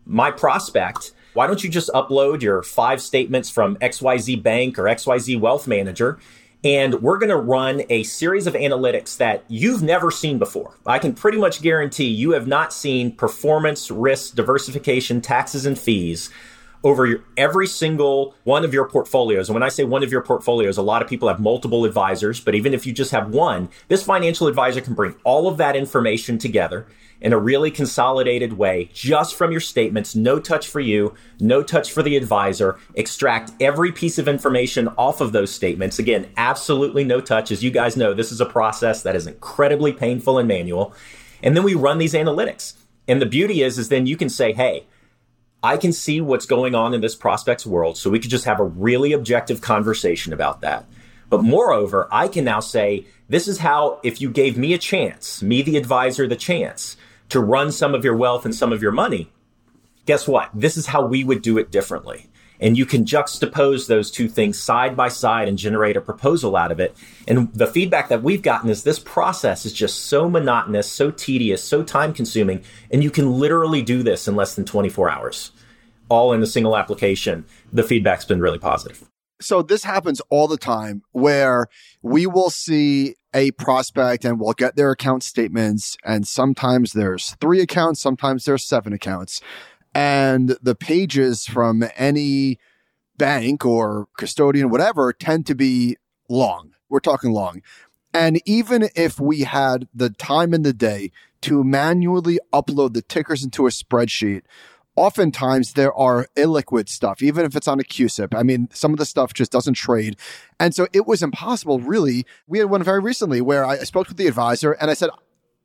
my 0.06 0.32
prospect, 0.32 1.12
why 1.34 1.48
don't 1.48 1.64
you 1.64 1.70
just 1.70 1.90
upload 1.90 2.42
your 2.42 2.64
five 2.64 3.02
statements 3.02 3.50
from 3.50 3.78
XYZ 3.78 4.42
Bank 4.42 4.78
or 4.78 4.84
XYZ 4.84 5.40
Wealth 5.40 5.68
Manager 5.68 6.20
and 6.66 6.96
we're 7.04 7.20
going 7.20 7.30
to 7.30 7.38
run 7.38 7.84
a 7.92 8.02
series 8.02 8.48
of 8.48 8.56
analytics 8.56 9.18
that 9.18 9.44
you've 9.48 9.84
never 9.84 10.10
seen 10.10 10.40
before. 10.40 10.76
I 10.84 10.98
can 10.98 11.14
pretty 11.14 11.38
much 11.38 11.62
guarantee 11.62 12.08
you 12.08 12.32
have 12.32 12.48
not 12.48 12.74
seen 12.74 13.12
performance, 13.12 13.92
risk, 13.92 14.34
diversification, 14.34 15.22
taxes, 15.22 15.68
and 15.68 15.78
fees 15.78 16.32
over 16.86 17.08
your, 17.08 17.24
every 17.36 17.66
single 17.66 18.36
one 18.44 18.64
of 18.64 18.72
your 18.72 18.88
portfolios. 18.88 19.50
And 19.50 19.56
when 19.56 19.64
I 19.64 19.70
say 19.70 19.84
one 19.84 20.04
of 20.04 20.12
your 20.12 20.22
portfolios, 20.22 20.78
a 20.78 20.84
lot 20.84 21.02
of 21.02 21.10
people 21.10 21.28
have 21.28 21.40
multiple 21.40 21.84
advisors, 21.84 22.40
but 22.40 22.54
even 22.54 22.76
if 22.76 22.86
you 22.86 22.94
just 22.94 23.10
have 23.10 23.32
one, 23.32 23.70
this 23.88 24.04
financial 24.04 24.48
advisor 24.48 24.82
can 24.82 24.94
bring 24.94 25.16
all 25.24 25.48
of 25.48 25.58
that 25.58 25.76
information 25.76 26.38
together 26.38 26.86
in 27.22 27.34
a 27.34 27.40
really 27.40 27.72
consolidated 27.72 28.54
way 28.54 28.92
just 28.94 29.34
from 29.34 29.52
your 29.52 29.62
statements. 29.62 30.16
No 30.16 30.40
touch 30.40 30.68
for 30.68 30.80
you, 30.80 31.16
no 31.40 31.64
touch 31.64 31.92
for 31.92 32.04
the 32.04 32.16
advisor. 32.18 32.78
Extract 32.94 33.52
every 33.60 33.92
piece 33.92 34.20
of 34.20 34.28
information 34.28 34.88
off 34.90 35.22
of 35.22 35.32
those 35.32 35.52
statements. 35.52 35.98
Again, 35.98 36.30
absolutely 36.38 37.04
no 37.04 37.20
touch. 37.20 37.52
As 37.52 37.64
you 37.64 37.72
guys 37.72 37.98
know, 37.98 38.14
this 38.14 38.32
is 38.32 38.42
a 38.42 38.46
process 38.46 39.02
that 39.02 39.16
is 39.16 39.26
incredibly 39.26 39.92
painful 39.92 40.38
and 40.38 40.48
manual. 40.48 40.94
And 41.42 41.58
then 41.58 41.64
we 41.64 41.74
run 41.74 41.98
these 41.98 42.14
analytics. 42.14 42.74
And 43.08 43.20
the 43.20 43.26
beauty 43.26 43.64
is, 43.64 43.80
is 43.80 43.90
then 43.90 44.06
you 44.06 44.18
can 44.18 44.30
say, 44.30 44.54
hey, 44.54 44.86
I 45.66 45.78
can 45.78 45.92
see 45.92 46.22
what's 46.22 46.46
going 46.46 46.76
on 46.76 46.94
in 46.94 47.02
this 47.02 47.16
prospect's 47.16 47.66
world. 47.66 47.98
So 47.98 48.12
we 48.12 48.20
could 48.20 48.30
just 48.30 48.46
have 48.46 48.60
a 48.60 48.64
really 48.64 49.14
objective 49.14 49.62
conversation 49.62 50.32
about 50.32 50.62
that. 50.62 50.86
But 51.28 51.44
moreover, 51.44 52.08
I 52.12 52.28
can 52.28 52.46
now 52.46 52.60
say, 52.60 53.08
this 53.30 53.48
is 53.48 53.58
how, 53.58 54.00
if 54.04 54.22
you 54.22 54.30
gave 54.30 54.60
me 54.60 54.76
a 54.76 54.78
chance, 54.78 55.42
me, 55.42 55.64
the 55.64 55.78
advisor, 55.78 56.28
the 56.28 56.36
chance, 56.36 56.98
to 57.30 57.40
run 57.40 57.72
some 57.72 57.96
of 57.96 58.04
your 58.06 58.16
wealth 58.16 58.46
and 58.46 58.54
some 58.54 58.72
of 58.72 58.84
your 58.84 58.92
money, 58.92 59.32
guess 60.06 60.28
what? 60.28 60.52
This 60.54 60.78
is 60.78 60.86
how 60.86 61.08
we 61.08 61.24
would 61.24 61.42
do 61.42 61.58
it 61.58 61.72
differently. 61.72 62.30
And 62.60 62.78
you 62.78 62.86
can 62.86 63.04
juxtapose 63.04 63.88
those 63.88 64.12
two 64.12 64.30
things 64.30 64.60
side 64.62 64.96
by 64.96 65.10
side 65.10 65.48
and 65.48 65.58
generate 65.58 65.98
a 65.98 66.02
proposal 66.02 66.56
out 66.56 66.72
of 66.72 66.80
it. 66.80 66.96
And 67.28 67.52
the 67.54 67.68
feedback 67.68 68.10
that 68.10 68.24
we've 68.24 68.42
gotten 68.42 68.70
is 68.70 68.84
this 68.84 69.00
process 69.00 69.66
is 69.66 69.74
just 69.74 70.06
so 70.06 70.30
monotonous, 70.30 70.90
so 70.90 71.12
tedious, 71.12 71.64
so 71.64 71.84
time 71.84 72.14
consuming. 72.14 72.64
And 72.92 73.04
you 73.04 73.12
can 73.12 73.40
literally 73.40 73.82
do 73.82 74.04
this 74.04 74.28
in 74.28 74.36
less 74.36 74.56
than 74.56 74.64
24 74.64 75.10
hours, 75.10 75.52
all 76.10 76.34
in 76.34 76.42
a 76.42 76.48
single 76.48 76.78
application. 76.78 77.46
The 77.74 77.84
feedback's 77.84 78.26
been 78.26 78.42
really 78.42 78.60
positive. 78.60 79.10
So 79.42 79.62
this 79.62 79.84
happens 79.84 80.22
all 80.30 80.48
the 80.48 80.58
time 80.58 81.02
where 81.12 81.68
we 82.02 82.26
will 82.26 82.50
see 82.50 83.16
a 83.34 83.52
prospect 83.52 84.24
and 84.24 84.40
we'll 84.40 84.54
get 84.54 84.76
their 84.76 84.92
account 84.92 85.24
statements. 85.24 85.98
And 86.06 86.26
sometimes 86.26 86.94
there's 86.94 87.36
three 87.42 87.60
accounts, 87.60 88.00
sometimes 88.00 88.46
there's 88.46 88.66
seven 88.66 88.94
accounts. 88.94 89.42
And 89.94 90.58
the 90.62 90.76
pages 90.76 91.46
from 91.46 91.84
any 91.96 92.60
bank 93.18 93.66
or 93.66 94.08
custodian, 94.18 94.70
whatever, 94.70 95.12
tend 95.14 95.46
to 95.48 95.56
be 95.56 95.98
long. 96.30 96.74
We're 96.90 97.00
talking 97.00 97.32
long. 97.32 97.62
And 98.14 98.42
even 98.46 98.90
if 98.96 99.20
we 99.20 99.42
had 99.42 99.88
the 99.94 100.10
time 100.10 100.54
in 100.54 100.62
the 100.64 100.74
day 100.74 101.12
to 101.42 101.64
manually 101.64 102.40
upload 102.54 102.94
the 102.94 103.02
tickers 103.02 103.44
into 103.44 103.68
a 103.68 103.70
spreadsheet, 103.70 104.44
oftentimes 104.96 105.74
there 105.74 105.94
are 105.94 106.28
illiquid 106.36 106.90
stuff, 106.90 107.22
even 107.22 107.46
if 107.46 107.56
it's 107.56 107.68
on 107.68 107.80
a 107.80 107.84
CUSIP. 107.84 108.34
I 108.36 108.44
mean, 108.44 108.70
some 108.72 108.92
of 108.92 109.00
the 109.00 109.06
stuff 109.06 109.34
just 109.34 109.52
doesn't 109.52 109.74
trade. 109.74 110.18
And 110.60 110.74
so 110.74 110.88
it 110.94 111.06
was 111.06 111.22
impossible, 111.22 111.80
really. 111.80 112.26
We 112.48 112.60
had 112.60 112.70
one 112.70 112.84
very 112.84 113.00
recently 113.00 113.42
where 113.42 113.66
I 113.66 113.78
spoke 113.80 114.08
with 114.08 114.18
the 114.18 114.28
advisor 114.28 114.74
and 114.74 114.90
I 114.90 114.94
said, 114.94 115.10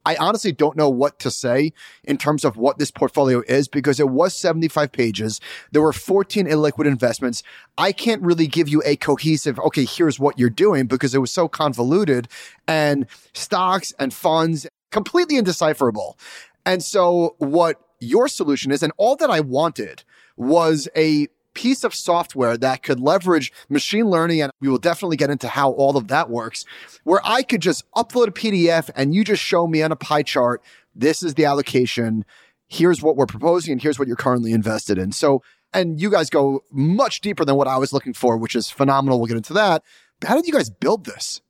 I 0.06 0.16
honestly 0.16 0.52
don't 0.52 0.76
know 0.76 0.88
what 0.88 1.18
to 1.20 1.30
say 1.30 1.72
in 2.04 2.16
terms 2.16 2.44
of 2.44 2.56
what 2.56 2.78
this 2.78 2.90
portfolio 2.90 3.42
is 3.46 3.68
because 3.68 4.00
it 4.00 4.08
was 4.08 4.34
75 4.34 4.92
pages. 4.92 5.40
There 5.72 5.82
were 5.82 5.92
14 5.92 6.46
illiquid 6.46 6.87
investments. 6.87 7.42
I 7.76 7.92
can't 7.92 8.22
really 8.22 8.46
give 8.46 8.68
you 8.68 8.82
a 8.87 8.96
cohesive, 8.96 9.58
okay, 9.58 9.84
here's 9.84 10.18
what 10.18 10.38
you're 10.38 10.49
doing 10.49 10.87
because 10.87 11.14
it 11.14 11.18
was 11.18 11.30
so 11.30 11.49
convoluted 11.49 12.28
and 12.66 13.06
stocks 13.34 13.92
and 13.99 14.12
funds 14.12 14.66
completely 14.90 15.37
indecipherable. 15.37 16.18
And 16.64 16.82
so 16.82 17.34
what 17.38 17.80
your 18.00 18.28
solution 18.28 18.73
is, 18.73 18.83
and 18.83 18.92
all 18.97 19.16
that 19.16 19.30
I 19.30 19.40
wanted 19.40 20.04
was 20.37 20.88
a 20.97 21.28
piece 21.54 21.85
of 21.85 21.95
software 21.95 22.57
that 22.57 22.83
could 22.83 23.00
leverage 23.00 23.52
machine 23.69 24.07
learning. 24.07 24.40
And 24.42 24.52
we 24.61 24.69
will 24.69 24.78
definitely 24.78 25.16
get 25.16 25.30
into 25.30 25.49
how 25.49 25.73
all 25.73 25.97
of 25.97 26.09
that 26.09 26.30
works, 26.30 26.64
where 27.04 27.21
I 27.25 27.42
could 27.42 27.61
just 27.61 27.85
upload 27.92 28.28
a 28.28 28.33
PDF 28.33 28.90
and 28.95 29.14
you 29.14 29.25
just 29.25 29.42
show 29.42 29.66
me 29.66 29.83
on 29.83 29.92
a 29.92 29.97
pie 29.97 30.23
chart, 30.23 30.62
this 30.95 31.23
is 31.23 31.35
the 31.35 31.45
allocation. 31.45 32.25
Here's 32.69 33.02
what 33.02 33.16
we're 33.16 33.26
proposing 33.26 33.73
and 33.73 33.83
here's 33.83 33.99
what 33.99 34.09
you're 34.09 34.16
currently 34.16 34.52
invested 34.52 34.99
in. 34.99 35.12
So, 35.12 35.42
and 35.73 36.00
you 36.00 36.11
guys 36.11 36.30
go 36.30 36.64
much 36.71 37.21
deeper 37.21 37.45
than 37.45 37.57
what 37.57 37.69
I 37.69 37.78
was 37.78 37.92
looking 37.92 38.12
for, 38.12 38.37
which 38.37 38.57
is 38.57 38.71
phenomenal. 38.71 39.19
We'll 39.19 39.28
get 39.28 39.37
into 39.37 39.52
that. 39.54 39.83
How 40.25 40.35
did 40.35 40.47
you 40.47 40.52
guys 40.52 40.71
build 40.71 41.04
this? 41.04 41.40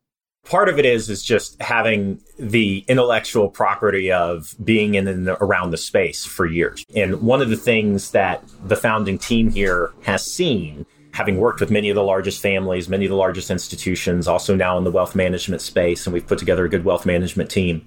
Part 0.44 0.68
of 0.68 0.78
it 0.78 0.84
is 0.84 1.08
is 1.08 1.22
just 1.22 1.60
having 1.62 2.20
the 2.38 2.84
intellectual 2.88 3.48
property 3.48 4.10
of 4.10 4.54
being 4.62 4.94
in 4.94 5.06
and 5.06 5.28
around 5.28 5.70
the 5.70 5.76
space 5.76 6.24
for 6.24 6.46
years. 6.46 6.84
And 6.94 7.22
one 7.22 7.40
of 7.40 7.50
the 7.50 7.56
things 7.56 8.10
that 8.10 8.42
the 8.64 8.76
founding 8.76 9.18
team 9.18 9.50
here 9.50 9.92
has 10.02 10.24
seen 10.24 10.86
having 11.12 11.38
worked 11.38 11.60
with 11.60 11.70
many 11.70 11.90
of 11.90 11.94
the 11.94 12.02
largest 12.02 12.40
families, 12.40 12.88
many 12.88 13.04
of 13.04 13.10
the 13.10 13.16
largest 13.16 13.50
institutions, 13.50 14.28
also 14.28 14.54
now 14.54 14.78
in 14.78 14.84
the 14.84 14.90
wealth 14.90 15.14
management 15.14 15.60
space, 15.60 16.06
and 16.06 16.14
we've 16.14 16.26
put 16.26 16.38
together 16.38 16.64
a 16.64 16.68
good 16.68 16.84
wealth 16.84 17.04
management 17.04 17.50
team, 17.50 17.86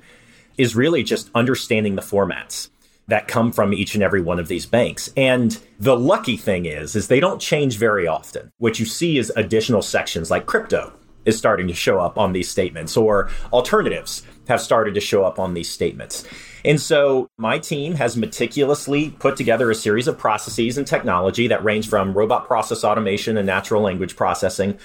is 0.57 0.75
really 0.75 1.03
just 1.03 1.29
understanding 1.33 1.95
the 1.95 2.01
formats 2.01 2.69
that 3.07 3.27
come 3.27 3.51
from 3.51 3.73
each 3.73 3.95
and 3.95 4.03
every 4.03 4.21
one 4.21 4.39
of 4.39 4.47
these 4.47 4.65
banks. 4.65 5.09
And 5.17 5.57
the 5.79 5.97
lucky 5.97 6.37
thing 6.37 6.65
is, 6.65 6.95
is 6.95 7.07
they 7.07 7.19
don't 7.19 7.39
change 7.39 7.77
very 7.77 8.07
often. 8.07 8.51
What 8.57 8.79
you 8.79 8.85
see 8.85 9.17
is 9.17 9.31
additional 9.35 9.81
sections 9.81 10.31
like 10.31 10.45
crypto 10.45 10.93
is 11.25 11.37
starting 11.37 11.67
to 11.67 11.73
show 11.73 11.99
up 11.99 12.17
on 12.17 12.33
these 12.33 12.49
statements, 12.49 12.97
or 12.97 13.29
alternatives 13.51 14.23
have 14.47 14.61
started 14.61 14.93
to 14.93 14.99
show 14.99 15.23
up 15.23 15.39
on 15.39 15.53
these 15.53 15.69
statements. 15.69 16.25
And 16.65 16.79
so 16.79 17.27
my 17.37 17.59
team 17.59 17.95
has 17.95 18.17
meticulously 18.17 19.11
put 19.11 19.35
together 19.35 19.69
a 19.71 19.75
series 19.75 20.07
of 20.07 20.17
processes 20.17 20.77
and 20.77 20.87
technology 20.87 21.47
that 21.47 21.63
range 21.63 21.89
from 21.89 22.13
robot 22.13 22.47
process 22.47 22.83
automation 22.83 23.37
and 23.37 23.45
natural 23.45 23.81
language 23.81 24.15
processing 24.15 24.77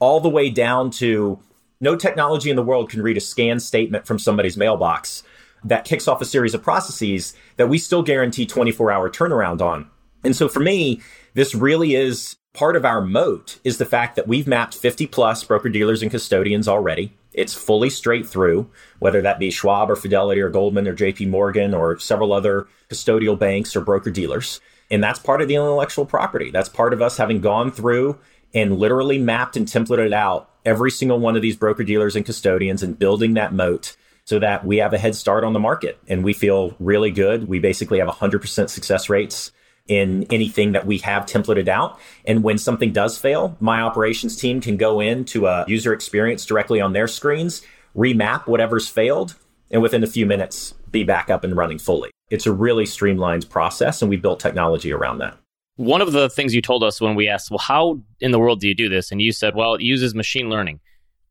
all 0.00 0.20
the 0.20 0.28
way 0.28 0.50
down 0.50 0.90
to 0.90 1.38
no 1.80 1.96
technology 1.96 2.50
in 2.50 2.56
the 2.56 2.62
world 2.62 2.90
can 2.90 3.02
read 3.02 3.16
a 3.16 3.20
scanned 3.20 3.62
statement 3.62 4.06
from 4.06 4.18
somebody's 4.18 4.56
mailbox 4.56 5.22
that 5.64 5.84
kicks 5.84 6.06
off 6.06 6.20
a 6.20 6.24
series 6.24 6.54
of 6.54 6.62
processes 6.62 7.34
that 7.56 7.68
we 7.68 7.78
still 7.78 8.02
guarantee 8.02 8.46
24 8.46 8.92
hour 8.92 9.10
turnaround 9.10 9.60
on. 9.60 9.88
And 10.22 10.36
so 10.36 10.48
for 10.48 10.60
me, 10.60 11.00
this 11.34 11.54
really 11.54 11.94
is 11.94 12.36
part 12.54 12.76
of 12.76 12.84
our 12.84 13.02
moat 13.02 13.58
is 13.64 13.78
the 13.78 13.84
fact 13.84 14.16
that 14.16 14.28
we've 14.28 14.46
mapped 14.46 14.74
50 14.74 15.08
plus 15.08 15.44
broker 15.44 15.68
dealers 15.68 16.00
and 16.00 16.10
custodians 16.10 16.68
already. 16.68 17.12
It's 17.32 17.52
fully 17.52 17.90
straight 17.90 18.26
through, 18.26 18.70
whether 19.00 19.20
that 19.22 19.40
be 19.40 19.50
Schwab 19.50 19.90
or 19.90 19.96
Fidelity 19.96 20.40
or 20.40 20.48
Goldman 20.48 20.86
or 20.86 20.94
JP 20.94 21.28
Morgan 21.28 21.74
or 21.74 21.98
several 21.98 22.32
other 22.32 22.68
custodial 22.88 23.36
banks 23.36 23.74
or 23.74 23.80
broker 23.80 24.10
dealers. 24.10 24.60
And 24.88 25.02
that's 25.02 25.18
part 25.18 25.42
of 25.42 25.48
the 25.48 25.56
intellectual 25.56 26.06
property. 26.06 26.50
That's 26.52 26.68
part 26.68 26.92
of 26.92 27.02
us 27.02 27.16
having 27.16 27.40
gone 27.40 27.72
through 27.72 28.18
and 28.54 28.78
literally 28.78 29.18
mapped 29.18 29.56
and 29.56 29.66
templated 29.66 30.12
out 30.12 30.48
every 30.64 30.92
single 30.92 31.18
one 31.18 31.34
of 31.34 31.42
these 31.42 31.56
broker 31.56 31.82
dealers 31.82 32.14
and 32.14 32.24
custodians 32.24 32.84
and 32.84 32.98
building 32.98 33.34
that 33.34 33.52
moat 33.52 33.96
so 34.24 34.38
that 34.38 34.64
we 34.64 34.76
have 34.76 34.94
a 34.94 34.98
head 34.98 35.16
start 35.16 35.42
on 35.42 35.54
the 35.54 35.60
market 35.60 35.98
and 36.06 36.22
we 36.22 36.32
feel 36.32 36.76
really 36.78 37.10
good. 37.10 37.48
We 37.48 37.58
basically 37.58 37.98
have 37.98 38.08
100% 38.08 38.70
success 38.70 39.10
rates 39.10 39.50
in 39.88 40.24
anything 40.30 40.72
that 40.72 40.86
we 40.86 40.98
have 40.98 41.26
templated 41.26 41.68
out. 41.68 41.98
And 42.24 42.42
when 42.42 42.56
something 42.58 42.92
does 42.92 43.18
fail, 43.18 43.56
my 43.60 43.80
operations 43.82 44.36
team 44.36 44.60
can 44.60 44.76
go 44.76 45.00
into 45.00 45.46
a 45.46 45.64
user 45.68 45.92
experience 45.92 46.46
directly 46.46 46.80
on 46.80 46.92
their 46.94 47.06
screens, 47.06 47.62
remap 47.94 48.46
whatever's 48.46 48.88
failed, 48.88 49.34
and 49.70 49.82
within 49.82 50.02
a 50.02 50.06
few 50.06 50.24
minutes 50.26 50.74
be 50.90 51.04
back 51.04 51.28
up 51.28 51.44
and 51.44 51.56
running 51.56 51.78
fully. 51.78 52.10
It's 52.30 52.46
a 52.46 52.52
really 52.52 52.86
streamlined 52.86 53.48
process, 53.50 54.00
and 54.00 54.08
we 54.08 54.16
built 54.16 54.40
technology 54.40 54.92
around 54.92 55.18
that. 55.18 55.36
One 55.76 56.00
of 56.00 56.12
the 56.12 56.30
things 56.30 56.54
you 56.54 56.62
told 56.62 56.82
us 56.84 57.00
when 57.00 57.14
we 57.14 57.28
asked, 57.28 57.50
well, 57.50 57.58
how 57.58 58.00
in 58.20 58.30
the 58.30 58.38
world 58.38 58.60
do 58.60 58.68
you 58.68 58.74
do 58.74 58.88
this? 58.88 59.10
And 59.12 59.20
you 59.20 59.32
said, 59.32 59.54
well, 59.54 59.74
it 59.74 59.82
uses 59.82 60.14
machine 60.14 60.48
learning. 60.48 60.80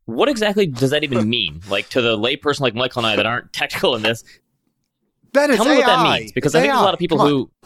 What 0.06 0.28
exactly 0.30 0.68
does 0.68 0.90
that 0.92 1.04
even 1.04 1.28
mean? 1.38 1.62
like 1.70 1.90
to 1.90 2.02
the 2.02 2.18
layperson 2.18 2.60
like 2.60 2.76
Michael 2.76 3.00
and 3.00 3.08
I 3.08 3.16
that 3.16 3.26
aren't 3.26 3.52
technical 3.54 3.96
in 3.96 4.04
this, 4.04 4.24
that 5.32 5.50
is 5.50 5.56
tell 5.56 5.66
me 5.66 5.72
AI. 5.72 5.78
what 5.78 5.86
that 5.88 6.20
means 6.20 6.32
because 6.34 6.54
It's 6.54 6.56
I 6.56 6.62
think 6.62 6.70
AI. 6.72 6.76
there's 6.76 6.82
a 6.82 6.86
lot 6.86 6.94
of 6.94 7.00
people 7.00 7.20
who 7.26 7.50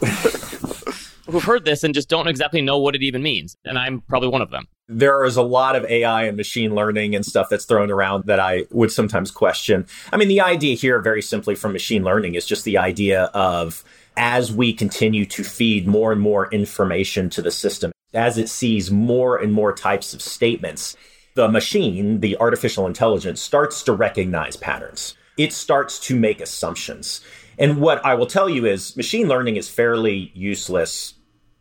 who've 1.28 1.44
heard 1.44 1.64
this 1.64 1.84
and 1.84 1.94
just 1.94 2.08
don't 2.08 2.28
exactly 2.28 2.62
know 2.62 2.78
what 2.78 2.94
it 2.94 3.02
even 3.02 3.22
means, 3.22 3.56
and 3.64 3.78
I'm 3.78 4.00
probably 4.02 4.28
one 4.28 4.42
of 4.42 4.50
them. 4.50 4.66
there 4.88 5.24
is 5.24 5.36
a 5.36 5.42
lot 5.42 5.76
of 5.76 5.84
AI 5.84 6.24
and 6.24 6.36
machine 6.36 6.74
learning 6.74 7.14
and 7.14 7.24
stuff 7.24 7.48
that's 7.50 7.66
thrown 7.66 7.90
around 7.90 8.24
that 8.24 8.40
I 8.40 8.64
would 8.70 8.90
sometimes 8.90 9.30
question. 9.30 9.86
I 10.12 10.16
mean, 10.16 10.28
the 10.28 10.40
idea 10.40 10.74
here, 10.74 10.98
very 11.00 11.20
simply 11.20 11.54
from 11.54 11.72
machine 11.72 12.02
learning, 12.04 12.34
is 12.34 12.46
just 12.46 12.64
the 12.64 12.78
idea 12.78 13.24
of 13.34 13.84
as 14.16 14.50
we 14.50 14.72
continue 14.72 15.26
to 15.26 15.44
feed 15.44 15.86
more 15.86 16.10
and 16.10 16.20
more 16.20 16.50
information 16.50 17.28
to 17.30 17.42
the 17.42 17.50
system, 17.50 17.92
as 18.14 18.38
it 18.38 18.48
sees 18.48 18.90
more 18.90 19.36
and 19.36 19.52
more 19.52 19.72
types 19.74 20.14
of 20.14 20.22
statements, 20.22 20.96
the 21.34 21.48
machine, 21.48 22.20
the 22.20 22.36
artificial 22.38 22.86
intelligence, 22.86 23.40
starts 23.40 23.82
to 23.82 23.92
recognize 23.92 24.56
patterns. 24.56 25.14
It 25.36 25.52
starts 25.52 26.00
to 26.00 26.18
make 26.18 26.40
assumptions. 26.40 27.20
And 27.58 27.80
what 27.80 28.04
I 28.04 28.14
will 28.14 28.26
tell 28.26 28.48
you 28.48 28.64
is 28.66 28.96
machine 28.96 29.28
learning 29.28 29.56
is 29.56 29.68
fairly 29.68 30.32
useless 30.34 31.14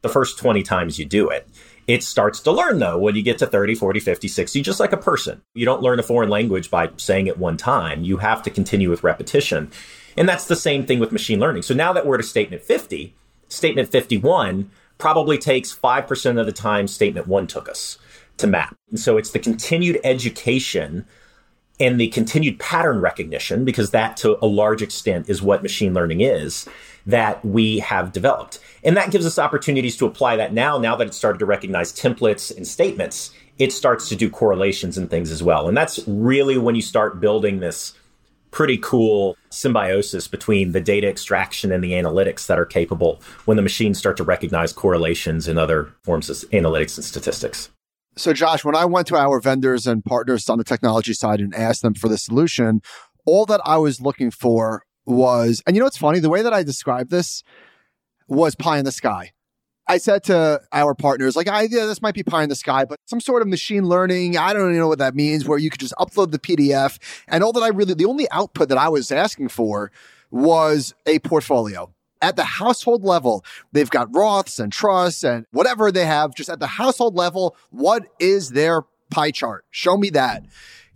the 0.07 0.13
first 0.13 0.39
20 0.39 0.63
times 0.63 0.97
you 0.97 1.05
do 1.05 1.29
it. 1.29 1.47
It 1.87 2.03
starts 2.03 2.39
to 2.41 2.51
learn 2.51 2.79
though 2.79 2.97
when 2.97 3.15
you 3.15 3.21
get 3.21 3.37
to 3.39 3.47
30, 3.47 3.75
40, 3.75 3.99
50, 3.99 4.27
60, 4.27 4.61
just 4.61 4.79
like 4.79 4.93
a 4.93 4.97
person. 4.97 5.41
You 5.53 5.65
don't 5.65 5.81
learn 5.81 5.99
a 5.99 6.03
foreign 6.03 6.29
language 6.29 6.69
by 6.69 6.89
saying 6.97 7.27
it 7.27 7.37
one 7.37 7.57
time. 7.57 8.03
You 8.03 8.17
have 8.17 8.43
to 8.43 8.49
continue 8.49 8.89
with 8.89 9.03
repetition. 9.03 9.71
And 10.17 10.27
that's 10.27 10.45
the 10.45 10.55
same 10.55 10.85
thing 10.85 10.99
with 10.99 11.11
machine 11.11 11.39
learning. 11.39 11.61
So 11.61 11.73
now 11.73 11.93
that 11.93 12.05
we're 12.05 12.17
to 12.17 12.23
statement 12.23 12.63
50, 12.63 13.15
statement 13.49 13.89
51 13.89 14.69
probably 14.97 15.37
takes 15.37 15.73
5% 15.73 16.39
of 16.39 16.45
the 16.45 16.51
time 16.51 16.87
statement 16.87 17.27
one 17.27 17.47
took 17.47 17.69
us 17.69 17.97
to 18.37 18.47
map. 18.47 18.75
And 18.89 18.99
so 18.99 19.17
it's 19.17 19.31
the 19.31 19.39
continued 19.39 19.99
education 20.03 21.05
and 21.79 21.99
the 21.99 22.07
continued 22.07 22.59
pattern 22.59 22.99
recognition, 23.01 23.63
because 23.63 23.91
that 23.91 24.17
to 24.17 24.43
a 24.43 24.47
large 24.47 24.81
extent 24.81 25.29
is 25.29 25.43
what 25.43 25.61
machine 25.61 25.93
learning 25.93 26.21
is, 26.21 26.67
that 27.07 27.43
we 27.43 27.79
have 27.79 28.11
developed. 28.11 28.59
And 28.83 28.95
that 28.97 29.11
gives 29.11 29.25
us 29.25 29.39
opportunities 29.39 29.97
to 29.97 30.05
apply 30.05 30.35
that 30.35 30.53
now, 30.53 30.77
now 30.77 30.95
that 30.97 31.07
it's 31.07 31.17
started 31.17 31.39
to 31.39 31.45
recognize 31.45 31.91
templates 31.91 32.55
and 32.55 32.67
statements, 32.67 33.31
it 33.57 33.73
starts 33.73 34.07
to 34.09 34.15
do 34.15 34.29
correlations 34.29 34.97
and 34.97 35.09
things 35.09 35.31
as 35.31 35.41
well. 35.41 35.67
And 35.67 35.75
that's 35.75 35.99
really 36.07 36.57
when 36.57 36.75
you 36.75 36.81
start 36.81 37.19
building 37.19 37.59
this 37.59 37.93
pretty 38.51 38.77
cool 38.77 39.37
symbiosis 39.49 40.27
between 40.27 40.71
the 40.73 40.81
data 40.81 41.07
extraction 41.07 41.71
and 41.71 41.83
the 41.83 41.91
analytics 41.93 42.47
that 42.47 42.59
are 42.59 42.65
capable 42.65 43.21
when 43.45 43.57
the 43.57 43.63
machines 43.63 43.97
start 43.97 44.17
to 44.17 44.23
recognize 44.23 44.73
correlations 44.73 45.47
and 45.47 45.57
other 45.57 45.93
forms 46.03 46.29
of 46.29 46.37
analytics 46.51 46.97
and 46.97 47.05
statistics. 47.05 47.69
So, 48.15 48.33
Josh, 48.33 48.65
when 48.65 48.75
I 48.75 48.85
went 48.85 49.07
to 49.07 49.15
our 49.15 49.39
vendors 49.39 49.85
and 49.85 50.03
partners 50.03 50.49
on 50.49 50.57
the 50.57 50.63
technology 50.63 51.13
side 51.13 51.39
and 51.39 51.53
asked 51.53 51.83
them 51.83 51.93
for 51.93 52.09
the 52.09 52.17
solution, 52.17 52.81
all 53.25 53.45
that 53.45 53.61
I 53.63 53.77
was 53.77 54.01
looking 54.01 54.31
for 54.31 54.83
was, 55.07 55.63
and 55.65 55.75
you 55.75 55.79
know 55.79 55.85
what's 55.85 55.97
funny? 55.97 56.19
The 56.19 56.29
way 56.29 56.41
that 56.41 56.53
I 56.53 56.63
described 56.63 57.09
this 57.09 57.43
was 58.27 58.55
pie 58.55 58.77
in 58.77 58.85
the 58.85 58.91
sky. 58.91 59.31
I 59.89 59.99
said 59.99 60.25
to 60.25 60.61
our 60.73 60.93
partners, 60.93 61.37
like, 61.37 61.47
I, 61.47 61.61
yeah, 61.61 61.85
this 61.85 62.01
might 62.01 62.13
be 62.13 62.21
pie 62.21 62.43
in 62.43 62.49
the 62.49 62.55
sky, 62.55 62.83
but 62.83 62.99
some 63.05 63.21
sort 63.21 63.41
of 63.41 63.47
machine 63.47 63.85
learning. 63.85 64.37
I 64.37 64.51
don't 64.51 64.63
even 64.63 64.77
know 64.77 64.89
what 64.89 64.99
that 64.99 65.15
means, 65.15 65.47
where 65.47 65.57
you 65.57 65.69
could 65.69 65.79
just 65.79 65.93
upload 65.97 66.31
the 66.31 66.39
PDF. 66.39 66.99
And 67.29 67.41
all 67.41 67.53
that 67.53 67.63
I 67.63 67.69
really, 67.69 67.93
the 67.93 68.05
only 68.05 68.29
output 68.31 68.67
that 68.67 68.77
I 68.77 68.89
was 68.89 69.11
asking 69.11 69.47
for 69.47 69.91
was 70.29 70.93
a 71.05 71.19
portfolio 71.19 71.93
at 72.21 72.35
the 72.35 72.43
household 72.43 73.03
level, 73.03 73.43
they've 73.71 73.89
got 73.89 74.11
Roths 74.11 74.59
and 74.59 74.71
trusts 74.71 75.23
and 75.23 75.45
whatever 75.51 75.91
they 75.91 76.05
have, 76.05 76.35
just 76.35 76.49
at 76.49 76.59
the 76.59 76.67
household 76.67 77.15
level, 77.15 77.55
what 77.69 78.05
is 78.19 78.51
their 78.51 78.83
pie 79.09 79.31
chart? 79.31 79.65
Show 79.69 79.97
me 79.97 80.09
that. 80.11 80.43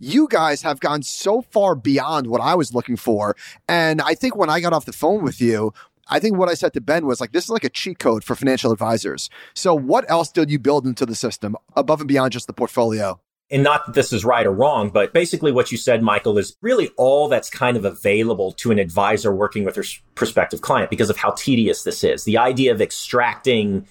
You 0.04 0.26
guys 0.28 0.62
have 0.62 0.80
gone 0.80 1.04
so 1.04 1.42
far 1.42 1.76
beyond 1.76 2.26
what 2.26 2.40
I 2.40 2.56
was 2.56 2.74
looking 2.74 2.96
for. 2.96 3.36
And 3.68 4.02
I 4.02 4.16
think 4.16 4.34
when 4.34 4.50
I 4.50 4.58
got 4.58 4.72
off 4.72 4.84
the 4.84 4.92
phone 4.92 5.22
with 5.22 5.40
you, 5.40 5.72
I 6.08 6.18
think 6.18 6.36
what 6.36 6.48
I 6.48 6.54
said 6.54 6.72
to 6.72 6.80
Ben 6.80 7.06
was 7.06 7.20
like, 7.20 7.30
this 7.30 7.44
is 7.44 7.50
like 7.50 7.62
a 7.62 7.68
cheat 7.68 8.00
code 8.00 8.24
for 8.24 8.34
financial 8.34 8.72
advisors. 8.72 9.30
So 9.54 9.76
what 9.76 10.04
else 10.10 10.32
did 10.32 10.50
you 10.50 10.58
build 10.58 10.86
into 10.86 11.06
the 11.06 11.14
system 11.14 11.54
above 11.76 12.00
and 12.00 12.08
beyond 12.08 12.32
just 12.32 12.48
the 12.48 12.52
portfolio? 12.52 13.20
and 13.48 13.62
not 13.62 13.84
that 13.84 13.94
this 13.94 14.14
is 14.14 14.24
right 14.24 14.46
or 14.46 14.50
wrong, 14.50 14.88
but 14.88 15.12
basically 15.12 15.52
what 15.52 15.70
you 15.70 15.76
said, 15.76 16.02
Michael, 16.02 16.38
is 16.38 16.56
really 16.62 16.88
all 16.96 17.28
that's 17.28 17.50
kind 17.50 17.76
of 17.76 17.84
available 17.84 18.52
to 18.52 18.70
an 18.70 18.78
advisor 18.78 19.32
working 19.32 19.62
with 19.62 19.74
their 19.74 19.84
prospective 20.14 20.62
client 20.62 20.88
because 20.88 21.10
of 21.10 21.18
how 21.18 21.32
tedious 21.32 21.82
this 21.82 22.02
is. 22.02 22.24
The 22.24 22.38
idea 22.38 22.72
of 22.72 22.80
extracting 22.80 23.86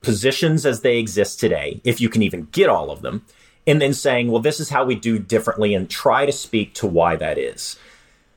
positions 0.00 0.64
as 0.64 0.82
they 0.82 0.98
exist 0.98 1.40
today, 1.40 1.80
if 1.82 2.00
you 2.00 2.08
can 2.08 2.22
even 2.22 2.44
get 2.52 2.68
all 2.68 2.92
of 2.92 3.02
them, 3.02 3.26
and 3.66 3.80
then 3.80 3.92
saying, 3.92 4.30
well, 4.30 4.42
this 4.42 4.60
is 4.60 4.70
how 4.70 4.84
we 4.84 4.94
do 4.94 5.18
differently 5.18 5.74
and 5.74 5.88
try 5.88 6.26
to 6.26 6.32
speak 6.32 6.74
to 6.74 6.86
why 6.86 7.16
that 7.16 7.38
is. 7.38 7.78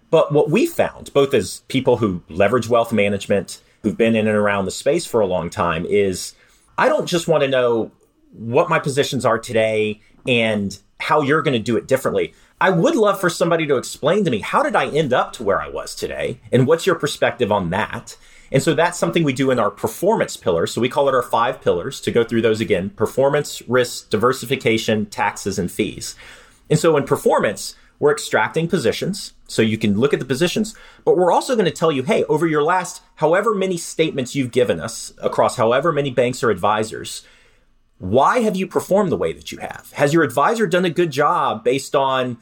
But 0.10 0.32
what 0.32 0.50
we 0.50 0.68
found, 0.68 1.12
both 1.14 1.34
as 1.34 1.62
people 1.70 1.98
who 1.98 2.22
leverage 2.30 2.70
wealth 2.70 2.94
management, 2.94 3.62
who've 3.82 3.98
been 3.98 4.16
in 4.16 4.28
and 4.28 4.38
around 4.38 4.66
the 4.66 4.72
space 4.72 5.06
for 5.06 5.22
a 5.22 5.26
long 5.26 5.50
time, 5.50 5.86
is 5.86 6.36
I 6.78 6.88
don't 6.88 7.08
just 7.08 7.28
want 7.28 7.44
to 7.44 7.50
know 7.50 7.92
what 8.32 8.70
my 8.70 8.80
positions 8.80 9.26
are 9.26 9.40
today 9.40 10.02
and 10.28 10.78
how 11.00 11.22
you're 11.22 11.42
going 11.42 11.54
to 11.54 11.60
do 11.60 11.78
it 11.78 11.88
differently. 11.88 12.34
I 12.64 12.70
would 12.70 12.96
love 12.96 13.20
for 13.20 13.30
somebody 13.30 13.68
to 13.68 13.76
explain 13.76 14.24
to 14.24 14.32
me 14.32 14.40
how 14.40 14.64
did 14.64 14.74
I 14.74 14.88
end 14.88 15.12
up 15.12 15.34
to 15.34 15.44
where 15.44 15.62
I 15.62 15.68
was 15.68 15.94
today 15.94 16.40
and 16.50 16.66
what's 16.66 16.86
your 16.86 16.96
perspective 16.96 17.52
on 17.52 17.72
that? 17.72 18.16
And 18.54 18.64
so 18.64 18.74
that's 18.74 18.98
something 18.98 19.26
we 19.26 19.34
do 19.34 19.52
in 19.52 19.60
our 19.60 19.70
performance 19.70 20.38
pillar. 20.38 20.66
So 20.66 20.80
we 20.80 20.88
call 20.88 21.10
it 21.10 21.14
our 21.14 21.24
five 21.24 21.62
pillars 21.62 22.00
to 22.00 22.10
go 22.10 22.24
through 22.24 22.42
those 22.42 22.62
again 22.62 22.92
performance, 22.92 23.62
risk, 23.68 24.10
diversification, 24.10 25.08
taxes, 25.08 25.60
and 25.60 25.70
fees. 25.70 26.16
And 26.70 26.80
so 26.80 26.96
in 26.96 27.04
performance, 27.04 27.76
we're 28.00 28.14
extracting 28.14 28.70
positions. 28.70 29.34
So 29.46 29.62
you 29.62 29.78
can 29.78 30.00
look 30.00 30.14
at 30.14 30.22
the 30.22 30.26
positions, 30.26 30.74
but 31.04 31.18
we're 31.18 31.34
also 31.34 31.56
going 31.56 31.66
to 31.66 31.72
tell 31.72 31.92
you 31.92 32.04
hey, 32.04 32.24
over 32.30 32.48
your 32.48 32.64
last 32.64 33.02
however 33.16 33.54
many 33.54 33.76
statements 33.76 34.36
you've 34.36 34.54
given 34.54 34.80
us 34.80 35.12
across 35.22 35.58
however 35.58 35.92
many 35.92 36.12
banks 36.12 36.42
or 36.42 36.50
advisors, 36.50 37.28
why 37.98 38.40
have 38.40 38.56
you 38.56 38.68
performed 38.68 39.12
the 39.12 39.18
way 39.18 39.34
that 39.34 39.52
you 39.52 39.58
have? 39.58 39.92
Has 39.96 40.14
your 40.14 40.24
advisor 40.24 40.66
done 40.66 40.86
a 40.86 40.90
good 40.90 41.12
job 41.12 41.66
based 41.66 41.94
on 41.94 42.38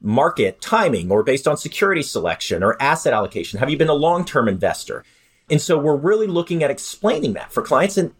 market 0.00 0.60
timing 0.60 1.10
or 1.10 1.22
based 1.22 1.48
on 1.48 1.56
security 1.56 2.02
selection 2.02 2.62
or 2.62 2.80
asset 2.80 3.12
allocation? 3.12 3.58
Have 3.58 3.70
you 3.70 3.76
been 3.76 3.88
a 3.88 3.94
long 3.94 4.24
term 4.24 4.48
investor? 4.48 5.04
And 5.50 5.60
so 5.60 5.78
we're 5.78 5.96
really 5.96 6.26
looking 6.26 6.62
at 6.62 6.70
explaining 6.70 7.32
that 7.34 7.52
for 7.52 7.62
clients. 7.62 7.96
And 7.96 8.12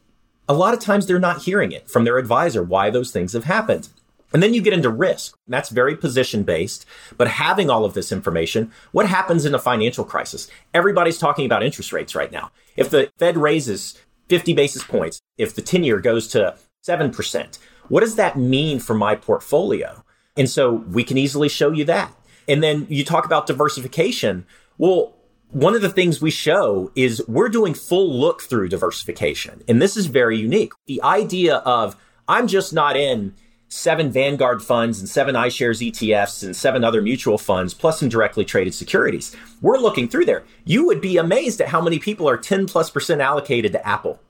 a 0.48 0.54
lot 0.54 0.74
of 0.74 0.80
times 0.80 1.06
they're 1.06 1.18
not 1.18 1.42
hearing 1.42 1.72
it 1.72 1.90
from 1.90 2.04
their 2.04 2.18
advisor 2.18 2.62
why 2.62 2.90
those 2.90 3.10
things 3.10 3.32
have 3.34 3.44
happened. 3.44 3.88
And 4.32 4.42
then 4.42 4.52
you 4.52 4.60
get 4.60 4.74
into 4.74 4.90
risk. 4.90 5.38
That's 5.46 5.70
very 5.70 5.96
position 5.96 6.42
based. 6.42 6.84
But 7.16 7.28
having 7.28 7.70
all 7.70 7.84
of 7.84 7.94
this 7.94 8.12
information, 8.12 8.72
what 8.92 9.08
happens 9.08 9.44
in 9.44 9.54
a 9.54 9.58
financial 9.58 10.04
crisis? 10.04 10.48
Everybody's 10.74 11.18
talking 11.18 11.46
about 11.46 11.62
interest 11.62 11.92
rates 11.92 12.14
right 12.14 12.30
now. 12.30 12.50
If 12.76 12.90
the 12.90 13.10
Fed 13.18 13.38
raises 13.38 13.98
50 14.28 14.52
basis 14.52 14.84
points, 14.84 15.20
if 15.38 15.54
the 15.54 15.62
10 15.62 15.84
year 15.84 16.00
goes 16.00 16.28
to 16.28 16.56
7%. 16.86 17.58
What 17.88 18.00
does 18.00 18.16
that 18.16 18.36
mean 18.36 18.80
for 18.80 18.94
my 18.94 19.14
portfolio? 19.14 20.04
And 20.38 20.48
so 20.48 20.72
we 20.72 21.04
can 21.04 21.18
easily 21.18 21.48
show 21.48 21.72
you 21.72 21.84
that. 21.86 22.14
And 22.48 22.62
then 22.62 22.86
you 22.88 23.04
talk 23.04 23.26
about 23.26 23.46
diversification. 23.46 24.46
Well, 24.78 25.14
one 25.50 25.74
of 25.74 25.82
the 25.82 25.90
things 25.90 26.22
we 26.22 26.30
show 26.30 26.90
is 26.94 27.22
we're 27.26 27.48
doing 27.48 27.74
full 27.74 28.18
look 28.18 28.42
through 28.42 28.68
diversification. 28.68 29.62
And 29.68 29.82
this 29.82 29.96
is 29.96 30.06
very 30.06 30.38
unique. 30.38 30.72
The 30.86 31.02
idea 31.02 31.56
of 31.56 31.96
I'm 32.28 32.46
just 32.46 32.72
not 32.72 32.96
in 32.96 33.34
seven 33.68 34.10
Vanguard 34.10 34.62
funds 34.62 34.98
and 34.98 35.08
seven 35.08 35.34
iShares 35.34 35.86
ETFs 35.86 36.42
and 36.42 36.56
seven 36.56 36.84
other 36.84 37.02
mutual 37.02 37.36
funds, 37.36 37.74
plus 37.74 38.00
some 38.00 38.08
directly 38.08 38.44
traded 38.44 38.74
securities. 38.74 39.34
We're 39.60 39.78
looking 39.78 40.08
through 40.08 40.24
there. 40.24 40.44
You 40.64 40.86
would 40.86 41.00
be 41.00 41.16
amazed 41.16 41.60
at 41.60 41.68
how 41.68 41.80
many 41.82 41.98
people 41.98 42.28
are 42.28 42.36
10 42.36 42.66
plus 42.66 42.90
percent 42.90 43.20
allocated 43.20 43.72
to 43.72 43.86
Apple 43.86 44.20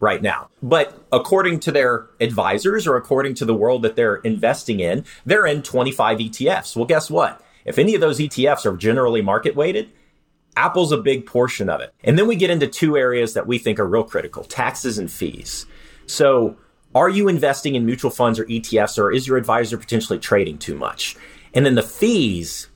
right 0.00 0.20
now. 0.20 0.48
But 0.62 1.06
according 1.12 1.60
to 1.60 1.72
their 1.72 2.08
advisors 2.20 2.86
or 2.86 2.96
according 2.96 3.34
to 3.36 3.44
the 3.44 3.54
world 3.54 3.82
that 3.82 3.96
they're 3.96 4.16
investing 4.16 4.80
in, 4.80 5.04
they're 5.24 5.46
in 5.46 5.62
25 5.62 6.18
ETFs. 6.18 6.76
Well, 6.76 6.84
guess 6.84 7.10
what? 7.10 7.42
If 7.64 7.78
any 7.78 7.94
of 7.94 8.00
those 8.00 8.18
ETFs 8.18 8.66
are 8.66 8.76
generally 8.76 9.22
market 9.22 9.56
weighted, 9.56 9.90
Apple's 10.56 10.92
a 10.92 10.96
big 10.96 11.26
portion 11.26 11.68
of 11.68 11.80
it. 11.80 11.94
And 12.02 12.18
then 12.18 12.26
we 12.26 12.36
get 12.36 12.50
into 12.50 12.66
two 12.66 12.96
areas 12.96 13.34
that 13.34 13.46
we 13.46 13.58
think 13.58 13.78
are 13.78 13.86
real 13.86 14.04
critical 14.04 14.44
taxes 14.44 14.98
and 14.98 15.10
fees. 15.10 15.66
So, 16.06 16.56
are 16.94 17.10
you 17.10 17.28
investing 17.28 17.74
in 17.74 17.84
mutual 17.84 18.10
funds 18.10 18.38
or 18.38 18.46
ETFs, 18.46 18.96
or 18.96 19.12
is 19.12 19.26
your 19.26 19.36
advisor 19.36 19.76
potentially 19.76 20.18
trading 20.18 20.56
too 20.56 20.74
much? 20.74 21.14
And 21.52 21.66
then 21.66 21.74
the 21.74 21.82
fees 21.82 22.68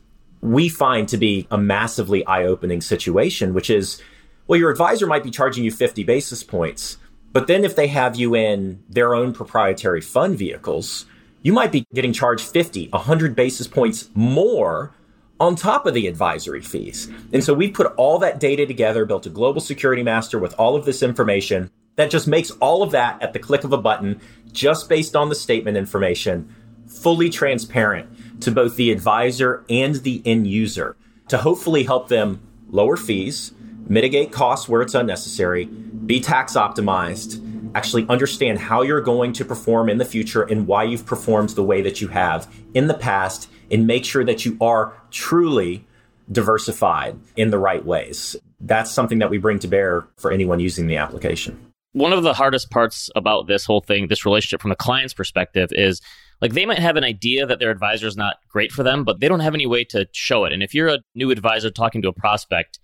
we 0.43 0.69
find 0.69 1.09
to 1.09 1.17
be 1.17 1.47
a 1.50 1.57
massively 1.57 2.27
eye 2.27 2.45
opening 2.45 2.83
situation, 2.83 3.55
which 3.55 3.71
is, 3.71 4.03
well, 4.47 4.59
your 4.59 4.71
advisor 4.71 5.07
might 5.07 5.23
be 5.23 5.31
charging 5.31 5.65
you 5.65 5.71
50 5.71 6.05
basis 6.05 6.43
points, 6.43 6.99
but 7.32 7.47
then 7.47 7.64
if 7.64 7.76
they 7.76 7.88
have 7.88 8.16
you 8.16 8.34
in 8.34 8.82
their 8.88 9.14
own 9.14 9.32
proprietary 9.32 10.00
fund 10.00 10.38
vehicles, 10.38 11.06
you 11.43 11.52
might 11.52 11.73
be 11.73 11.86
getting 11.95 12.12
charged 12.12 12.45
50, 12.45 12.88
100 12.88 13.34
basis 13.34 13.66
points 13.66 14.10
more 14.14 14.93
on 15.38 15.56
top 15.56 15.86
of 15.86 15.95
the 15.95 16.06
advisory 16.06 16.60
fees. 16.60 17.10
And 17.32 17.43
so 17.43 17.54
we've 17.54 17.73
put 17.73 17.95
all 17.97 18.19
that 18.19 18.40
data 18.40 18.66
together, 18.66 19.06
built 19.06 19.26
a 19.26 19.30
global 19.30 19.60
security 19.60 20.02
master 20.02 20.38
with 20.38 20.54
all 20.54 20.76
of 20.76 20.84
this 20.84 21.02
information 21.02 21.71
that 21.97 22.10
just 22.10 22.26
makes 22.26 22.50
all 22.52 22.82
of 22.82 22.90
that 22.93 23.23
at 23.23 23.32
the 23.32 23.38
click 23.38 23.64
of 23.64 23.73
a 23.73 23.78
button, 23.78 24.21
just 24.52 24.88
based 24.88 25.16
on 25.16 25.28
the 25.28 25.34
statement 25.34 25.76
information, 25.76 26.54
fully 26.86 27.30
transparent 27.30 28.40
to 28.43 28.50
both 28.50 28.76
the 28.76 28.90
advisor 28.90 29.64
and 29.71 29.97
the 29.97 30.23
end 30.25 30.47
user 30.47 30.97
to 31.28 31.38
hopefully 31.38 31.84
help 31.84 32.08
them 32.08 32.40
lower 32.71 32.97
fees, 32.97 33.52
mitigate 33.88 34.32
costs 34.32 34.69
where 34.69 34.82
it's 34.82 34.95
unnecessary, 34.95 35.69
be 36.11 36.19
tax 36.19 36.55
optimized, 36.55 37.41
actually 37.77 38.05
understand 38.09 38.59
how 38.59 38.83
you're 38.83 39.01
going 39.01 39.33
to 39.33 39.45
perform 39.45 39.89
in 39.89 39.99
the 39.99 40.05
future 40.05 40.43
and 40.43 40.67
why 40.67 40.83
you've 40.83 41.07
performed 41.07 41.51
the 41.51 41.63
way 41.63 41.83
that 41.83 42.01
you 42.01 42.09
have 42.09 42.53
in 42.75 42.89
the 42.89 42.95
past, 42.95 43.49
and 43.71 43.87
make 43.87 44.05
sure 44.05 44.25
that 44.25 44.45
you 44.45 44.59
are 44.61 44.93
truly 45.13 45.87
diversified 46.33 47.17
in 47.37 47.51
the 47.51 47.59
right 47.61 47.87
ways. 47.87 48.35
That's 48.59 48.91
something 48.91 49.21
that 49.21 49.31
we 49.31 49.39
bring 49.39 49.61
to 49.61 49.69
bear 49.69 50.05
for 50.17 50.33
anyone 50.33 50.59
using 50.59 50.89
the 50.89 50.97
application. 50.97 51.73
One 51.93 52.13
of 52.13 52.25
the 52.25 52.35
hardest 52.35 52.71
parts 52.71 53.09
about 53.15 53.47
this 53.47 53.65
whole 53.65 53.81
thing, 53.81 54.09
this 54.09 54.27
relationship 54.27 54.61
from 54.61 54.71
the 54.71 54.75
client's 54.75 55.15
perspective, 55.15 55.69
is 55.71 56.01
like 56.41 56.55
they 56.55 56.67
might 56.67 56.81
have 56.81 56.97
an 56.97 57.05
idea 57.05 57.47
that 57.47 57.61
their 57.61 57.71
advisor 57.71 58.09
is 58.09 58.17
not 58.17 58.39
great 58.49 58.73
for 58.73 58.83
them, 58.83 59.05
but 59.05 59.21
they 59.21 59.29
don't 59.29 59.39
have 59.39 59.55
any 59.55 59.67
way 59.67 59.85
to 59.85 60.09
show 60.11 60.45
it. 60.45 60.53
And 60.53 60.61
if 60.61 60.75
you're 60.75 60.89
a 60.89 60.99
new 61.15 61.31
advisor 61.31 61.71
talking 61.71 62.03
to 62.03 62.09
a 62.09 62.13
prospect, 62.13 62.81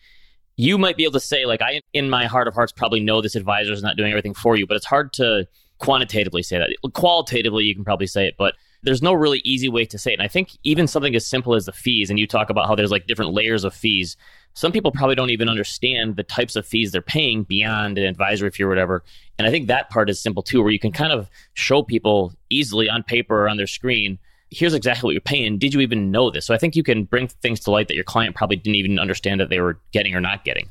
you 0.57 0.79
might 0.79 0.97
be 0.97 1.05
able 1.05 1.13
to 1.13 1.21
say 1.21 1.45
like 1.45 1.63
i 1.63 1.81
in 1.93 2.11
my 2.11 2.27
heart 2.27 2.49
of 2.49 2.55
hearts 2.55 2.73
probably 2.73 3.01
know 3.01 3.21
this 3.21 3.35
advisor 3.35 3.73
is 3.73 3.83
not 3.83 3.97
doing 3.97 4.11
everything 4.11 4.35
for 4.35 4.57
you 4.57 4.67
but 4.67 4.77
it's 4.77 4.87
hard 4.87 5.13
to 5.13 5.47
quantitatively 5.79 6.43
say 6.43 6.57
that. 6.59 6.71
Qualitatively 6.95 7.65
you 7.65 7.75
can 7.75 7.85
probably 7.85 8.07
say 8.07 8.27
it 8.27 8.35
but 8.39 8.55
there's 8.83 9.03
no 9.03 9.13
really 9.13 9.41
easy 9.45 9.69
way 9.69 9.85
to 9.85 9.99
say 9.99 10.13
it. 10.13 10.15
And 10.15 10.23
i 10.23 10.29
think 10.29 10.51
even 10.65 10.87
something 10.87 11.15
as 11.15 11.27
simple 11.27 11.55
as 11.55 11.67
the 11.67 11.73
fees 11.73 12.11
and 12.11 12.19
you 12.19 12.27
talk 12.27 12.51
about 12.51 12.67
how 12.67 12.75
there's 12.75 12.91
like 12.91 13.07
different 13.07 13.33
layers 13.33 13.65
of 13.65 13.75
fees 13.75 14.17
some 14.55 14.73
people 14.73 14.91
probably 14.91 15.15
don't 15.15 15.29
even 15.29 15.51
understand 15.51 16.17
the 16.17 16.23
types 16.23 16.57
of 16.57 16.67
fees 16.67 16.91
they're 16.91 17.03
paying 17.03 17.43
beyond 17.43 17.99
an 17.99 18.05
advisory 18.05 18.51
fee 18.51 18.63
or 18.63 18.69
whatever. 18.69 19.05
And 19.39 19.47
i 19.47 19.51
think 19.51 19.67
that 19.67 19.91
part 19.91 20.09
is 20.09 20.23
simple 20.23 20.43
too 20.43 20.63
where 20.63 20.73
you 20.73 20.79
can 20.79 20.93
kind 20.93 21.13
of 21.13 21.29
show 21.53 21.83
people 21.83 22.33
easily 22.49 22.89
on 22.89 23.03
paper 23.03 23.45
or 23.45 23.49
on 23.49 23.59
their 23.59 23.67
screen 23.67 24.19
here's 24.51 24.75
exactly 24.75 25.09
what 25.09 25.13
you're 25.13 25.21
paying. 25.21 25.59
Did 25.59 25.75
you 25.75 25.81
even 25.81 26.11
know 26.11 26.31
this? 26.31 26.47
So 26.47 26.55
I 26.55 26.59
think 26.59 26.77
you 26.77 26.83
can 26.83 27.05
bring 27.05 27.29
things 27.29 27.61
to 27.61 27.71
light 27.71 27.89
that 27.89 27.95
your 27.95 28.05
client 28.05 28.35
probably 28.35 28.57
didn't 28.57 28.77
even 28.77 28.99
understand 28.99 29.41
that 29.41 29.51
they 29.51 29.61
were 29.61 29.81
getting 29.93 30.15
or 30.15 30.21
not 30.21 30.45
getting. 30.45 30.69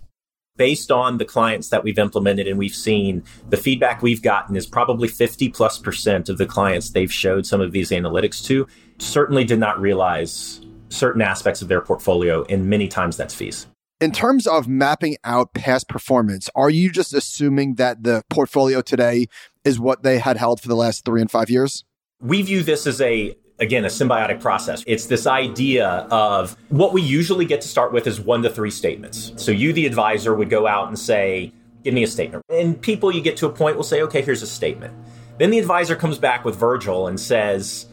Based 0.57 0.89
on 0.89 1.17
the 1.17 1.25
clients 1.25 1.69
that 1.69 1.83
we've 1.83 1.99
implemented 1.99 2.47
and 2.47 2.57
we've 2.57 2.75
seen, 2.75 3.23
the 3.49 3.57
feedback 3.57 4.01
we've 4.01 4.21
gotten 4.21 4.55
is 4.55 4.65
probably 4.65 5.09
50 5.09 5.49
plus 5.49 5.77
percent 5.77 6.29
of 6.29 6.37
the 6.37 6.45
clients 6.45 6.91
they've 6.91 7.11
showed 7.11 7.45
some 7.45 7.59
of 7.59 7.73
these 7.73 7.91
analytics 7.91 8.43
to 8.45 8.65
certainly 8.97 9.43
did 9.43 9.59
not 9.59 9.79
realize 9.81 10.61
certain 10.87 11.21
aspects 11.21 11.61
of 11.61 11.67
their 11.67 11.81
portfolio, 11.81 12.45
and 12.45 12.69
many 12.69 12.87
times 12.87 13.17
that's 13.17 13.35
fees. 13.35 13.67
In 13.99 14.11
terms 14.11 14.47
of 14.47 14.67
mapping 14.67 15.17
out 15.23 15.53
past 15.53 15.87
performance, 15.89 16.49
are 16.55 16.69
you 16.69 16.89
just 16.89 17.13
assuming 17.13 17.75
that 17.75 18.03
the 18.03 18.23
portfolio 18.29 18.81
today 18.81 19.27
is 19.63 19.79
what 19.79 20.03
they 20.03 20.19
had 20.19 20.37
held 20.37 20.61
for 20.61 20.67
the 20.67 20.75
last 20.75 21.05
three 21.05 21.21
and 21.21 21.31
five 21.31 21.49
years? 21.49 21.83
We 22.21 22.41
view 22.41 22.63
this 22.63 22.87
as 22.87 23.01
a 23.01 23.35
again, 23.59 23.85
a 23.85 23.87
symbiotic 23.87 24.41
process. 24.41 24.83
It's 24.85 25.05
this 25.05 25.27
idea 25.27 25.87
of 26.11 26.57
what 26.69 26.93
we 26.93 27.01
usually 27.01 27.45
get 27.45 27.61
to 27.61 27.67
start 27.67 27.93
with 27.93 28.07
is 28.07 28.19
one 28.19 28.43
to 28.43 28.49
three 28.49 28.71
statements. 28.71 29.31
So 29.37 29.51
you, 29.51 29.73
the 29.73 29.85
advisor, 29.85 30.33
would 30.35 30.49
go 30.49 30.67
out 30.67 30.87
and 30.87 30.99
say, 30.99 31.53
give 31.83 31.93
me 31.93 32.03
a 32.03 32.07
statement. 32.07 32.43
And 32.49 32.81
people, 32.81 33.13
you 33.13 33.21
get 33.21 33.37
to 33.37 33.45
a 33.45 33.51
point, 33.51 33.77
will 33.77 33.83
say, 33.83 34.01
okay, 34.01 34.21
here's 34.21 34.41
a 34.41 34.47
statement. 34.47 34.93
Then 35.37 35.51
the 35.51 35.59
advisor 35.59 35.95
comes 35.95 36.17
back 36.17 36.45
with 36.45 36.55
Virgil 36.55 37.07
and 37.07 37.19
says, 37.19 37.87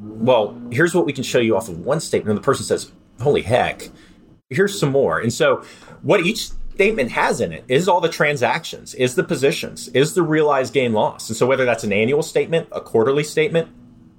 well, 0.00 0.60
here's 0.70 0.94
what 0.94 1.06
we 1.06 1.12
can 1.12 1.24
show 1.24 1.38
you 1.38 1.56
off 1.56 1.68
of 1.68 1.80
one 1.80 2.00
statement. 2.00 2.30
And 2.30 2.38
the 2.38 2.44
person 2.44 2.64
says, 2.64 2.92
holy 3.20 3.42
heck, 3.42 3.88
here's 4.50 4.78
some 4.78 4.90
more. 4.90 5.18
And 5.18 5.32
so 5.32 5.64
what 6.02 6.24
each 6.24 6.50
statement 6.74 7.10
has 7.10 7.40
in 7.40 7.52
it 7.52 7.64
is 7.66 7.88
all 7.88 8.00
the 8.00 8.08
transactions, 8.08 8.94
is 8.94 9.16
the 9.16 9.24
positions, 9.24 9.88
is 9.88 10.14
the 10.14 10.22
realized 10.22 10.72
gain 10.72 10.92
loss. 10.92 11.28
And 11.28 11.36
so 11.36 11.46
whether 11.46 11.64
that's 11.64 11.82
an 11.82 11.92
annual 11.92 12.22
statement, 12.22 12.68
a 12.70 12.80
quarterly 12.80 13.24
statement, 13.24 13.68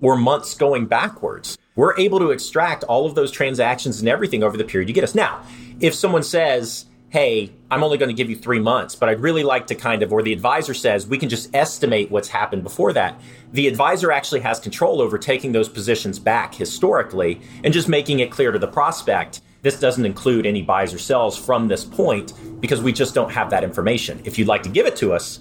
or 0.01 0.17
months 0.17 0.53
going 0.53 0.85
backwards. 0.85 1.57
We're 1.75 1.97
able 1.97 2.19
to 2.19 2.31
extract 2.31 2.83
all 2.83 3.05
of 3.05 3.15
those 3.15 3.31
transactions 3.31 3.99
and 3.99 4.09
everything 4.09 4.43
over 4.43 4.57
the 4.57 4.63
period 4.63 4.89
you 4.89 4.95
get 4.95 5.03
us. 5.03 5.15
Now, 5.15 5.41
if 5.79 5.93
someone 5.93 6.23
says, 6.23 6.85
hey, 7.09 7.51
I'm 7.71 7.83
only 7.83 7.97
going 7.97 8.09
to 8.09 8.15
give 8.15 8.29
you 8.29 8.35
three 8.35 8.59
months, 8.59 8.95
but 8.95 9.09
I'd 9.09 9.19
really 9.19 9.43
like 9.43 9.67
to 9.67 9.75
kind 9.75 10.03
of, 10.03 10.13
or 10.13 10.21
the 10.21 10.33
advisor 10.33 10.73
says, 10.73 11.07
we 11.07 11.17
can 11.17 11.27
just 11.27 11.53
estimate 11.55 12.11
what's 12.11 12.27
happened 12.27 12.63
before 12.63 12.93
that. 12.93 13.19
The 13.51 13.67
advisor 13.67 14.11
actually 14.11 14.41
has 14.41 14.59
control 14.59 15.01
over 15.01 15.17
taking 15.17 15.51
those 15.51 15.69
positions 15.69 16.19
back 16.19 16.53
historically 16.53 17.41
and 17.63 17.73
just 17.73 17.89
making 17.89 18.19
it 18.19 18.31
clear 18.31 18.51
to 18.51 18.59
the 18.59 18.67
prospect. 18.67 19.41
This 19.61 19.79
doesn't 19.79 20.05
include 20.05 20.45
any 20.45 20.61
buys 20.61 20.93
or 20.93 20.99
sells 20.99 21.37
from 21.37 21.67
this 21.67 21.83
point 21.83 22.33
because 22.61 22.81
we 22.81 22.93
just 22.93 23.15
don't 23.15 23.31
have 23.31 23.49
that 23.49 23.63
information. 23.63 24.21
If 24.23 24.37
you'd 24.37 24.47
like 24.47 24.63
to 24.63 24.69
give 24.69 24.85
it 24.85 24.95
to 24.97 25.13
us, 25.13 25.39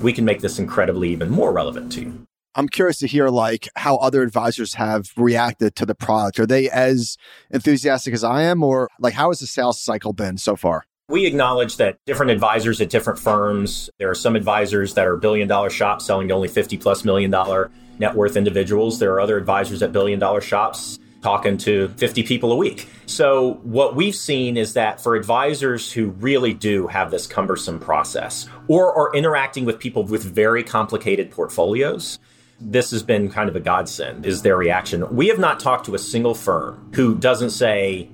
we 0.00 0.12
can 0.12 0.24
make 0.24 0.40
this 0.40 0.58
incredibly 0.58 1.10
even 1.10 1.28
more 1.28 1.52
relevant 1.52 1.92
to 1.92 2.02
you. 2.02 2.26
I'm 2.54 2.68
curious 2.68 2.98
to 2.98 3.06
hear 3.06 3.28
like 3.28 3.68
how 3.76 3.96
other 3.96 4.22
advisors 4.22 4.74
have 4.74 5.10
reacted 5.16 5.76
to 5.76 5.86
the 5.86 5.94
product. 5.94 6.40
Are 6.40 6.46
they 6.46 6.68
as 6.68 7.16
enthusiastic 7.50 8.12
as 8.12 8.24
I 8.24 8.42
am, 8.42 8.62
or 8.62 8.88
like 8.98 9.14
how 9.14 9.30
has 9.30 9.38
the 9.40 9.46
sales 9.46 9.80
cycle 9.80 10.12
been 10.12 10.36
so 10.36 10.56
far? 10.56 10.84
We 11.08 11.26
acknowledge 11.26 11.76
that 11.76 11.98
different 12.06 12.32
advisors 12.32 12.80
at 12.80 12.88
different 12.88 13.18
firms, 13.18 13.90
there 13.98 14.10
are 14.10 14.14
some 14.14 14.36
advisors 14.36 14.94
that 14.94 15.06
are 15.06 15.16
billion 15.16 15.48
dollar 15.48 15.70
shops 15.70 16.06
selling 16.06 16.28
to 16.28 16.34
only 16.34 16.48
50 16.48 16.76
plus 16.78 17.04
million 17.04 17.30
dollar 17.30 17.70
net 17.98 18.14
worth 18.14 18.36
individuals. 18.36 18.98
There 18.98 19.12
are 19.12 19.20
other 19.20 19.36
advisors 19.36 19.82
at 19.82 19.92
billion 19.92 20.18
dollar 20.18 20.40
shops 20.40 20.98
talking 21.22 21.58
to 21.58 21.88
50 21.96 22.22
people 22.22 22.52
a 22.52 22.56
week. 22.56 22.88
So, 23.06 23.54
what 23.62 23.94
we've 23.94 24.14
seen 24.14 24.56
is 24.56 24.72
that 24.74 25.00
for 25.00 25.14
advisors 25.14 25.92
who 25.92 26.10
really 26.10 26.54
do 26.54 26.86
have 26.86 27.10
this 27.10 27.26
cumbersome 27.26 27.78
process 27.78 28.48
or 28.68 28.96
are 28.96 29.14
interacting 29.14 29.64
with 29.64 29.78
people 29.78 30.04
with 30.04 30.24
very 30.24 30.62
complicated 30.62 31.30
portfolios, 31.30 32.18
this 32.60 32.90
has 32.90 33.02
been 33.02 33.30
kind 33.30 33.48
of 33.48 33.56
a 33.56 33.60
godsend, 33.60 34.26
is 34.26 34.42
their 34.42 34.56
reaction. 34.56 35.04
We 35.14 35.28
have 35.28 35.38
not 35.38 35.60
talked 35.60 35.86
to 35.86 35.94
a 35.94 35.98
single 35.98 36.34
firm 36.34 36.90
who 36.94 37.16
doesn't 37.16 37.50
say, 37.50 38.10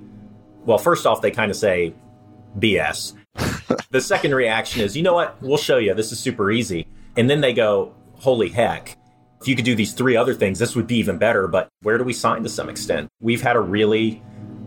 well, 0.65 0.77
first 0.77 1.05
off, 1.05 1.21
they 1.21 1.31
kind 1.31 1.51
of 1.51 1.57
say, 1.57 1.93
BS. 2.57 3.13
the 3.91 4.01
second 4.01 4.33
reaction 4.33 4.81
is, 4.81 4.95
you 4.95 5.03
know 5.03 5.13
what? 5.13 5.41
We'll 5.41 5.57
show 5.57 5.77
you. 5.77 5.93
This 5.93 6.11
is 6.11 6.19
super 6.19 6.49
easy. 6.49 6.87
And 7.15 7.29
then 7.29 7.41
they 7.41 7.53
go, 7.53 7.93
holy 8.15 8.49
heck. 8.49 8.97
If 9.41 9.47
you 9.47 9.55
could 9.55 9.65
do 9.65 9.75
these 9.75 9.93
three 9.93 10.15
other 10.15 10.33
things, 10.33 10.59
this 10.59 10.75
would 10.75 10.87
be 10.87 10.97
even 10.97 11.17
better. 11.17 11.47
But 11.47 11.69
where 11.81 11.97
do 11.97 12.03
we 12.03 12.13
sign 12.13 12.43
to 12.43 12.49
some 12.49 12.69
extent? 12.69 13.09
We've 13.19 13.41
had 13.41 13.55
a 13.55 13.59
really 13.59 14.23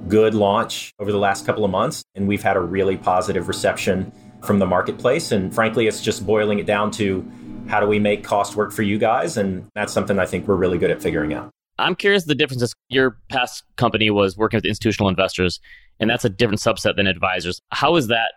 good 0.09 0.35
launch 0.35 0.93
over 0.99 1.11
the 1.11 1.19
last 1.19 1.47
couple 1.47 1.65
of 1.65 1.71
months, 1.71 2.05
and 2.15 2.29
we've 2.29 2.43
had 2.43 2.57
a 2.57 2.61
really 2.61 2.97
positive 2.97 3.49
reception 3.49 4.13
from 4.45 4.59
the 4.59 4.67
marketplace. 4.67 5.33
And 5.33 5.55
frankly, 5.55 5.87
it's 5.87 6.01
just 6.01 6.27
boiling 6.27 6.59
it 6.59 6.67
down 6.67 6.91
to 6.93 7.29
how 7.69 7.81
do 7.81 7.87
we 7.87 7.99
make 7.99 8.25
cost 8.25 8.57
work 8.57 8.73
for 8.73 8.83
you 8.83 8.99
guys? 8.99 9.37
And 9.37 9.67
that's 9.75 9.93
something 9.93 10.19
I 10.19 10.27
think 10.27 10.49
we're 10.49 10.57
really 10.57 10.79
good 10.79 10.91
at 10.91 11.03
figuring 11.03 11.35
out. 11.35 11.51
I'm 11.79 11.95
curious 11.95 12.25
the 12.25 12.35
differences. 12.35 12.75
Your 12.89 13.17
past 13.29 13.65
company 13.77 14.11
was 14.11 14.37
working 14.37 14.59
with 14.59 14.67
institutional 14.67 15.09
investors 15.09 15.61
and 16.01 16.09
that's 16.09 16.25
a 16.25 16.31
different 16.31 16.61
subset 16.61 16.97
than 16.97 17.07
advisors. 17.07 17.61
How 17.71 17.95
is 17.97 18.09
that 18.09 18.33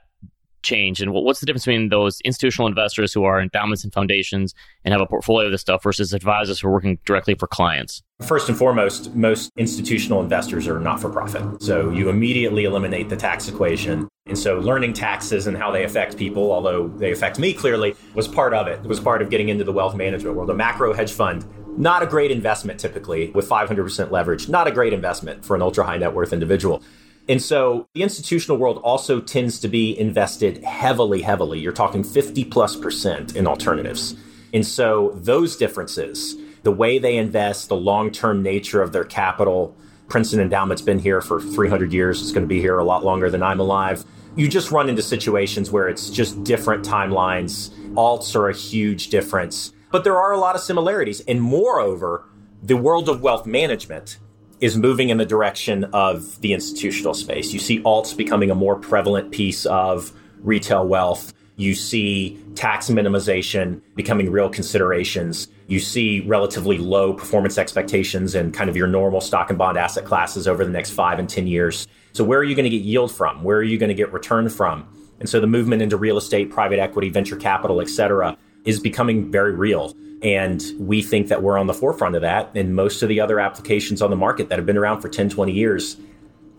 changed, 0.61 1.01
and 1.01 1.11
what's 1.11 1.39
the 1.39 1.45
difference 1.45 1.65
between 1.65 1.89
those 1.89 2.21
institutional 2.21 2.67
investors 2.67 3.11
who 3.11 3.23
are 3.25 3.41
endowments 3.41 3.83
and 3.83 3.93
foundations 3.93 4.53
and 4.85 4.93
have 4.93 5.01
a 5.01 5.05
portfolio 5.05 5.47
of 5.47 5.51
this 5.51 5.61
stuff 5.61 5.83
versus 5.83 6.13
advisors 6.13 6.59
who 6.59 6.67
are 6.67 6.71
working 6.71 6.99
directly 7.05 7.35
for 7.35 7.47
clients? 7.47 8.01
First 8.21 8.47
and 8.47 8.57
foremost, 8.57 9.13
most 9.15 9.51
institutional 9.57 10.21
investors 10.21 10.67
are 10.67 10.79
not 10.79 11.01
for 11.01 11.09
profit. 11.09 11.61
So 11.61 11.89
you 11.89 12.09
immediately 12.09 12.63
eliminate 12.63 13.09
the 13.09 13.17
tax 13.17 13.47
equation. 13.49 14.07
And 14.25 14.39
so 14.39 14.57
learning 14.57 14.93
taxes 14.93 15.47
and 15.47 15.57
how 15.57 15.69
they 15.69 15.83
affect 15.83 16.15
people, 16.15 16.53
although 16.53 16.87
they 16.87 17.11
affect 17.11 17.39
me 17.39 17.53
clearly, 17.53 17.93
was 18.13 18.25
part 18.25 18.53
of 18.53 18.67
it. 18.67 18.79
It 18.79 18.87
was 18.87 19.01
part 19.01 19.21
of 19.21 19.29
getting 19.29 19.49
into 19.49 19.65
the 19.65 19.73
wealth 19.73 19.95
management 19.95 20.37
world. 20.37 20.49
A 20.49 20.53
macro 20.53 20.93
hedge 20.93 21.11
fund, 21.11 21.45
not 21.77 22.01
a 22.01 22.05
great 22.05 22.31
investment 22.31 22.79
typically 22.79 23.31
with 23.31 23.49
500% 23.49 24.11
leverage, 24.11 24.47
not 24.47 24.65
a 24.65 24.71
great 24.71 24.93
investment 24.93 25.43
for 25.43 25.57
an 25.57 25.61
ultra 25.61 25.83
high 25.83 25.97
net 25.97 26.13
worth 26.13 26.31
individual. 26.31 26.81
And 27.27 27.41
so 27.41 27.85
the 27.95 28.01
institutional 28.01 28.57
world 28.57 28.77
also 28.77 29.19
tends 29.19 29.59
to 29.59 29.67
be 29.67 29.99
invested 29.99 30.63
heavily, 30.63 31.21
heavily. 31.21 31.59
You're 31.59 31.73
talking 31.73 32.01
50 32.01 32.45
plus 32.45 32.77
percent 32.77 33.35
in 33.35 33.45
alternatives. 33.45 34.15
And 34.53 34.65
so 34.65 35.11
those 35.15 35.57
differences, 35.57 36.37
the 36.63 36.71
way 36.71 36.97
they 36.97 37.17
invest, 37.17 37.67
the 37.67 37.75
long 37.75 38.09
term 38.09 38.41
nature 38.41 38.81
of 38.81 38.93
their 38.93 39.03
capital, 39.03 39.75
Princeton 40.13 40.41
Endowment's 40.41 40.83
been 40.83 40.99
here 40.99 41.21
for 41.21 41.41
300 41.41 41.91
years. 41.91 42.21
It's 42.21 42.31
going 42.31 42.43
to 42.43 42.47
be 42.47 42.61
here 42.61 42.77
a 42.77 42.83
lot 42.83 43.03
longer 43.03 43.31
than 43.31 43.41
I'm 43.41 43.59
alive. 43.59 44.05
You 44.35 44.47
just 44.47 44.69
run 44.69 44.87
into 44.87 45.01
situations 45.01 45.71
where 45.71 45.87
it's 45.89 46.11
just 46.11 46.43
different 46.43 46.85
timelines. 46.85 47.71
Alts 47.95 48.35
are 48.35 48.47
a 48.47 48.53
huge 48.53 49.07
difference, 49.07 49.73
but 49.91 50.03
there 50.03 50.15
are 50.15 50.31
a 50.31 50.37
lot 50.37 50.53
of 50.53 50.61
similarities. 50.61 51.21
And 51.21 51.41
moreover, 51.41 52.29
the 52.61 52.77
world 52.77 53.09
of 53.09 53.23
wealth 53.23 53.47
management 53.47 54.19
is 54.59 54.77
moving 54.77 55.09
in 55.09 55.17
the 55.17 55.25
direction 55.25 55.85
of 55.85 56.39
the 56.41 56.53
institutional 56.53 57.15
space. 57.15 57.51
You 57.51 57.57
see 57.57 57.79
alts 57.79 58.15
becoming 58.15 58.51
a 58.51 58.55
more 58.55 58.75
prevalent 58.75 59.31
piece 59.31 59.65
of 59.65 60.11
retail 60.41 60.87
wealth. 60.87 61.33
You 61.55 61.75
see 61.75 62.43
tax 62.55 62.89
minimization 62.89 63.81
becoming 63.95 64.31
real 64.31 64.49
considerations. 64.49 65.47
You 65.67 65.79
see 65.79 66.21
relatively 66.21 66.77
low 66.77 67.13
performance 67.13 67.57
expectations 67.57 68.33
in 68.33 68.51
kind 68.51 68.69
of 68.69 68.75
your 68.75 68.87
normal 68.87 69.21
stock 69.21 69.49
and 69.49 69.57
bond 69.57 69.77
asset 69.77 70.05
classes 70.05 70.47
over 70.47 70.65
the 70.65 70.71
next 70.71 70.91
five 70.91 71.19
and 71.19 71.29
10 71.29 71.45
years. 71.47 71.87
So, 72.13 72.23
where 72.23 72.39
are 72.39 72.43
you 72.43 72.55
going 72.55 72.65
to 72.65 72.69
get 72.69 72.81
yield 72.81 73.11
from? 73.11 73.43
Where 73.43 73.57
are 73.57 73.63
you 73.63 73.77
going 73.77 73.89
to 73.89 73.95
get 73.95 74.11
return 74.11 74.49
from? 74.49 74.87
And 75.19 75.29
so, 75.29 75.39
the 75.39 75.47
movement 75.47 75.81
into 75.81 75.95
real 75.95 76.17
estate, 76.17 76.49
private 76.49 76.79
equity, 76.79 77.09
venture 77.09 77.37
capital, 77.37 77.81
et 77.81 77.89
cetera, 77.89 78.35
is 78.65 78.79
becoming 78.79 79.31
very 79.31 79.53
real. 79.53 79.95
And 80.23 80.63
we 80.79 81.01
think 81.01 81.27
that 81.27 81.43
we're 81.43 81.57
on 81.57 81.67
the 81.67 81.73
forefront 81.73 82.15
of 82.15 82.21
that. 82.21 82.51
And 82.55 82.75
most 82.75 83.03
of 83.03 83.09
the 83.09 83.19
other 83.19 83.39
applications 83.39 84.01
on 84.01 84.09
the 84.09 84.15
market 84.15 84.49
that 84.49 84.57
have 84.57 84.65
been 84.65 84.77
around 84.77 85.01
for 85.01 85.09
10, 85.09 85.29
20 85.29 85.51
years 85.51 85.97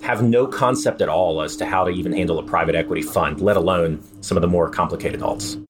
have 0.05 0.23
no 0.23 0.47
concept 0.47 1.01
at 1.01 1.09
all 1.09 1.40
as 1.40 1.57
to 1.57 1.64
how 1.64 1.85
to 1.85 1.90
even 1.90 2.12
handle 2.12 2.38
a 2.38 2.43
private 2.43 2.75
equity 2.75 3.03
fund, 3.03 3.40
let 3.40 3.57
alone 3.57 4.03
some 4.21 4.37
of 4.37 4.43
the 4.43 4.47
more 4.47 4.69
complicated 4.69 5.21
alts. 5.21 5.61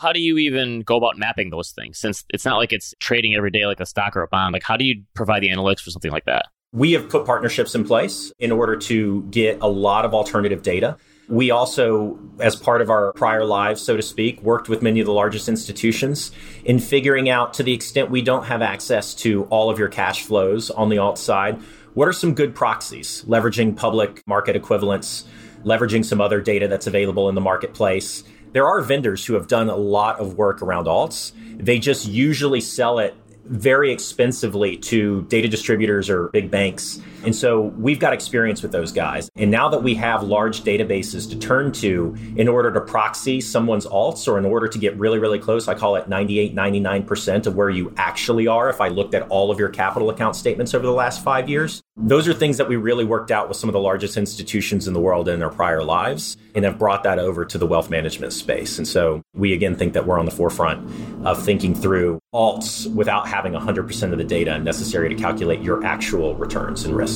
How 0.00 0.12
do 0.12 0.20
you 0.20 0.36
even 0.38 0.82
go 0.82 0.96
about 0.96 1.16
mapping 1.16 1.50
those 1.50 1.70
things? 1.70 1.98
Since 1.98 2.24
it's 2.28 2.44
not 2.44 2.56
like 2.56 2.72
it's 2.72 2.92
trading 2.98 3.34
every 3.34 3.52
day 3.52 3.66
like 3.66 3.78
a 3.78 3.86
stock 3.86 4.16
or 4.16 4.22
a 4.22 4.28
bond, 4.28 4.52
like 4.52 4.64
how 4.64 4.76
do 4.76 4.84
you 4.84 5.04
provide 5.14 5.42
the 5.42 5.48
analytics 5.48 5.80
for 5.80 5.90
something 5.90 6.10
like 6.10 6.24
that? 6.24 6.46
We 6.72 6.92
have 6.92 7.08
put 7.08 7.24
partnerships 7.24 7.76
in 7.76 7.84
place 7.84 8.32
in 8.40 8.50
order 8.50 8.76
to 8.76 9.22
get 9.30 9.58
a 9.60 9.68
lot 9.68 10.04
of 10.04 10.12
alternative 10.12 10.62
data 10.62 10.96
we 11.28 11.50
also, 11.50 12.18
as 12.38 12.54
part 12.54 12.82
of 12.82 12.90
our 12.90 13.12
prior 13.14 13.44
lives, 13.44 13.80
so 13.80 13.96
to 13.96 14.02
speak, 14.02 14.42
worked 14.42 14.68
with 14.68 14.82
many 14.82 15.00
of 15.00 15.06
the 15.06 15.12
largest 15.12 15.48
institutions 15.48 16.30
in 16.64 16.78
figuring 16.78 17.30
out 17.30 17.54
to 17.54 17.62
the 17.62 17.72
extent 17.72 18.10
we 18.10 18.22
don't 18.22 18.44
have 18.44 18.60
access 18.60 19.14
to 19.16 19.44
all 19.44 19.70
of 19.70 19.78
your 19.78 19.88
cash 19.88 20.22
flows 20.22 20.70
on 20.70 20.90
the 20.90 20.98
alt 20.98 21.18
side, 21.18 21.60
what 21.94 22.08
are 22.08 22.12
some 22.12 22.34
good 22.34 22.54
proxies, 22.54 23.24
leveraging 23.26 23.76
public 23.76 24.22
market 24.26 24.56
equivalents, 24.56 25.24
leveraging 25.64 26.04
some 26.04 26.20
other 26.20 26.40
data 26.40 26.68
that's 26.68 26.86
available 26.86 27.28
in 27.28 27.34
the 27.34 27.40
marketplace. 27.40 28.24
There 28.52 28.66
are 28.66 28.80
vendors 28.82 29.24
who 29.24 29.34
have 29.34 29.48
done 29.48 29.68
a 29.68 29.76
lot 29.76 30.20
of 30.20 30.36
work 30.36 30.62
around 30.62 30.86
alts. 30.86 31.32
They 31.56 31.78
just 31.78 32.06
usually 32.06 32.60
sell 32.60 32.98
it 32.98 33.14
very 33.46 33.92
expensively 33.92 34.76
to 34.76 35.22
data 35.22 35.48
distributors 35.48 36.08
or 36.10 36.28
big 36.28 36.50
banks. 36.50 37.00
And 37.24 37.34
so 37.34 37.62
we've 37.62 37.98
got 37.98 38.12
experience 38.12 38.62
with 38.62 38.72
those 38.72 38.92
guys. 38.92 39.30
And 39.36 39.50
now 39.50 39.68
that 39.70 39.82
we 39.82 39.94
have 39.94 40.22
large 40.22 40.62
databases 40.62 41.28
to 41.30 41.38
turn 41.38 41.72
to 41.72 42.16
in 42.36 42.48
order 42.48 42.72
to 42.72 42.80
proxy 42.80 43.40
someone's 43.40 43.86
alts 43.86 44.28
or 44.28 44.38
in 44.38 44.44
order 44.44 44.68
to 44.68 44.78
get 44.78 44.96
really, 44.98 45.18
really 45.18 45.38
close, 45.38 45.68
I 45.68 45.74
call 45.74 45.96
it 45.96 46.08
98, 46.08 46.54
99% 46.54 47.46
of 47.46 47.56
where 47.56 47.70
you 47.70 47.92
actually 47.96 48.46
are 48.46 48.68
if 48.68 48.80
I 48.80 48.88
looked 48.88 49.14
at 49.14 49.22
all 49.28 49.50
of 49.50 49.58
your 49.58 49.68
capital 49.70 50.10
account 50.10 50.36
statements 50.36 50.74
over 50.74 50.84
the 50.84 50.92
last 50.92 51.22
five 51.22 51.48
years. 51.48 51.82
Those 51.96 52.26
are 52.26 52.34
things 52.34 52.56
that 52.56 52.68
we 52.68 52.76
really 52.76 53.04
worked 53.04 53.30
out 53.30 53.48
with 53.48 53.56
some 53.56 53.68
of 53.68 53.72
the 53.72 53.80
largest 53.80 54.16
institutions 54.16 54.88
in 54.88 54.94
the 54.94 55.00
world 55.00 55.28
in 55.28 55.38
their 55.38 55.48
prior 55.48 55.82
lives 55.82 56.36
and 56.54 56.64
have 56.64 56.78
brought 56.78 57.04
that 57.04 57.18
over 57.18 57.44
to 57.44 57.56
the 57.56 57.66
wealth 57.66 57.88
management 57.88 58.32
space. 58.32 58.78
And 58.78 58.86
so 58.86 59.22
we 59.32 59.52
again 59.52 59.76
think 59.76 59.92
that 59.92 60.04
we're 60.06 60.18
on 60.18 60.24
the 60.24 60.32
forefront 60.32 60.90
of 61.24 61.42
thinking 61.42 61.74
through 61.74 62.18
alts 62.34 62.92
without 62.92 63.28
having 63.28 63.52
100% 63.52 64.12
of 64.12 64.18
the 64.18 64.24
data 64.24 64.58
necessary 64.58 65.08
to 65.08 65.14
calculate 65.14 65.60
your 65.60 65.84
actual 65.84 66.34
returns 66.34 66.84
and 66.84 66.96
risk. 66.96 67.13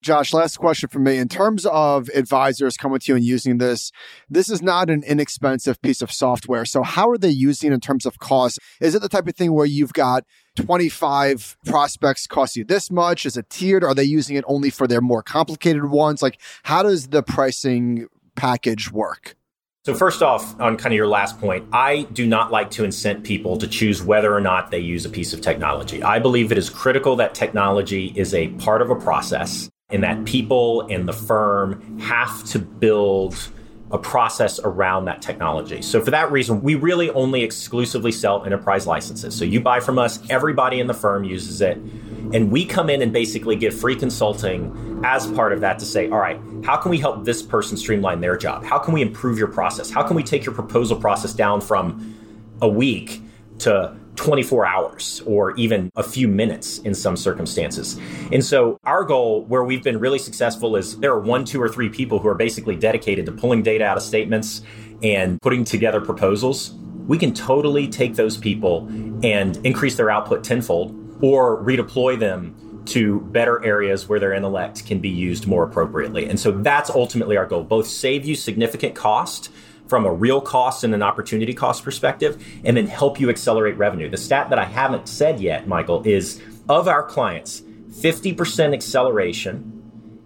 Josh, 0.00 0.32
last 0.32 0.58
question 0.58 0.88
for 0.88 1.00
me. 1.00 1.18
In 1.18 1.28
terms 1.28 1.66
of 1.66 2.08
advisors 2.14 2.76
coming 2.76 3.00
to 3.00 3.12
you 3.12 3.16
and 3.16 3.24
using 3.24 3.58
this, 3.58 3.90
this 4.30 4.48
is 4.48 4.62
not 4.62 4.88
an 4.90 5.02
inexpensive 5.02 5.82
piece 5.82 6.00
of 6.02 6.12
software. 6.12 6.64
So, 6.64 6.82
how 6.82 7.10
are 7.10 7.18
they 7.18 7.30
using 7.30 7.72
in 7.72 7.80
terms 7.80 8.06
of 8.06 8.18
cost? 8.18 8.60
Is 8.80 8.94
it 8.94 9.02
the 9.02 9.08
type 9.08 9.26
of 9.26 9.34
thing 9.34 9.52
where 9.52 9.66
you've 9.66 9.92
got 9.92 10.24
25 10.56 11.56
prospects 11.66 12.26
cost 12.28 12.56
you 12.56 12.64
this 12.64 12.90
much? 12.92 13.26
Is 13.26 13.36
it 13.36 13.50
tiered? 13.50 13.82
Are 13.82 13.94
they 13.94 14.04
using 14.04 14.36
it 14.36 14.44
only 14.46 14.70
for 14.70 14.86
their 14.86 15.00
more 15.00 15.22
complicated 15.22 15.86
ones? 15.86 16.22
Like, 16.22 16.40
how 16.62 16.84
does 16.84 17.08
the 17.08 17.22
pricing 17.22 18.06
package 18.36 18.92
work? 18.92 19.37
So, 19.88 19.94
first 19.94 20.22
off, 20.22 20.60
on 20.60 20.76
kind 20.76 20.92
of 20.92 20.98
your 20.98 21.06
last 21.06 21.40
point, 21.40 21.66
I 21.72 22.02
do 22.12 22.26
not 22.26 22.52
like 22.52 22.70
to 22.72 22.82
incent 22.82 23.24
people 23.24 23.56
to 23.56 23.66
choose 23.66 24.02
whether 24.02 24.34
or 24.34 24.40
not 24.42 24.70
they 24.70 24.80
use 24.80 25.06
a 25.06 25.08
piece 25.08 25.32
of 25.32 25.40
technology. 25.40 26.02
I 26.02 26.18
believe 26.18 26.52
it 26.52 26.58
is 26.58 26.68
critical 26.68 27.16
that 27.16 27.34
technology 27.34 28.12
is 28.14 28.34
a 28.34 28.48
part 28.48 28.82
of 28.82 28.90
a 28.90 28.96
process 28.96 29.70
and 29.88 30.02
that 30.04 30.26
people 30.26 30.82
and 30.90 31.08
the 31.08 31.14
firm 31.14 31.98
have 32.00 32.44
to 32.48 32.58
build 32.58 33.34
a 33.90 33.98
process 33.98 34.60
around 34.60 35.06
that 35.06 35.22
technology. 35.22 35.80
So 35.80 36.00
for 36.00 36.10
that 36.10 36.30
reason, 36.30 36.60
we 36.62 36.74
really 36.74 37.10
only 37.10 37.42
exclusively 37.42 38.12
sell 38.12 38.44
enterprise 38.44 38.86
licenses. 38.86 39.36
So 39.36 39.44
you 39.44 39.60
buy 39.60 39.80
from 39.80 39.98
us, 39.98 40.20
everybody 40.28 40.80
in 40.80 40.86
the 40.86 40.94
firm 40.94 41.24
uses 41.24 41.60
it, 41.60 41.78
and 42.34 42.50
we 42.50 42.66
come 42.66 42.90
in 42.90 43.00
and 43.00 43.12
basically 43.12 43.56
give 43.56 43.78
free 43.78 43.96
consulting 43.96 45.00
as 45.04 45.26
part 45.32 45.52
of 45.52 45.60
that 45.60 45.78
to 45.78 45.86
say, 45.86 46.10
all 46.10 46.18
right, 46.18 46.38
how 46.64 46.76
can 46.76 46.90
we 46.90 46.98
help 46.98 47.24
this 47.24 47.42
person 47.42 47.76
streamline 47.76 48.20
their 48.20 48.36
job? 48.36 48.64
How 48.64 48.78
can 48.78 48.92
we 48.92 49.00
improve 49.00 49.38
your 49.38 49.48
process? 49.48 49.90
How 49.90 50.02
can 50.02 50.16
we 50.16 50.22
take 50.22 50.44
your 50.44 50.54
proposal 50.54 51.00
process 51.00 51.32
down 51.32 51.62
from 51.62 52.14
a 52.60 52.68
week 52.68 53.22
to 53.60 53.96
24 54.18 54.66
hours 54.66 55.22
or 55.26 55.56
even 55.56 55.90
a 55.96 56.02
few 56.02 56.28
minutes 56.28 56.78
in 56.80 56.92
some 56.94 57.16
circumstances. 57.16 57.98
And 58.32 58.44
so, 58.44 58.78
our 58.84 59.04
goal, 59.04 59.44
where 59.44 59.64
we've 59.64 59.82
been 59.82 59.98
really 59.98 60.18
successful, 60.18 60.76
is 60.76 60.98
there 60.98 61.12
are 61.12 61.20
one, 61.20 61.44
two, 61.44 61.62
or 61.62 61.68
three 61.68 61.88
people 61.88 62.18
who 62.18 62.28
are 62.28 62.34
basically 62.34 62.76
dedicated 62.76 63.26
to 63.26 63.32
pulling 63.32 63.62
data 63.62 63.84
out 63.84 63.96
of 63.96 64.02
statements 64.02 64.62
and 65.02 65.40
putting 65.40 65.64
together 65.64 66.00
proposals. 66.00 66.74
we 67.06 67.16
can 67.16 67.32
totally 67.32 67.88
take 67.88 68.16
those 68.16 68.36
people 68.36 68.86
and 69.22 69.56
increase 69.64 69.96
their 69.96 70.10
output 70.10 70.44
tenfold 70.44 70.94
or 71.22 71.62
redeploy 71.64 72.18
them 72.18 72.54
to 72.84 73.20
better 73.32 73.64
areas 73.64 74.08
where 74.08 74.20
their 74.20 74.34
intellect 74.34 74.84
can 74.84 74.98
be 74.98 75.08
used 75.08 75.46
more 75.46 75.64
appropriately. 75.64 76.28
And 76.28 76.38
so 76.38 76.52
that's 76.52 76.90
ultimately 76.90 77.36
our 77.36 77.46
goal 77.46 77.62
both 77.62 77.86
save 77.86 78.26
you 78.26 78.34
significant 78.34 78.94
cost 78.94 79.50
from 79.88 80.04
a 80.04 80.12
real 80.12 80.40
cost 80.40 80.84
and 80.84 80.94
an 80.94 81.02
opportunity 81.02 81.54
cost 81.54 81.82
perspective, 81.82 82.44
and 82.64 82.76
then 82.76 82.86
help 82.86 83.18
you 83.18 83.30
accelerate 83.30 83.76
revenue. 83.76 84.08
The 84.08 84.16
stat 84.16 84.50
that 84.50 84.58
I 84.58 84.64
haven't 84.64 85.08
said 85.08 85.40
yet, 85.40 85.66
Michael, 85.66 86.02
is 86.04 86.40
of 86.68 86.86
our 86.88 87.02
clients, 87.02 87.62
50% 87.90 88.74
acceleration 88.74 89.74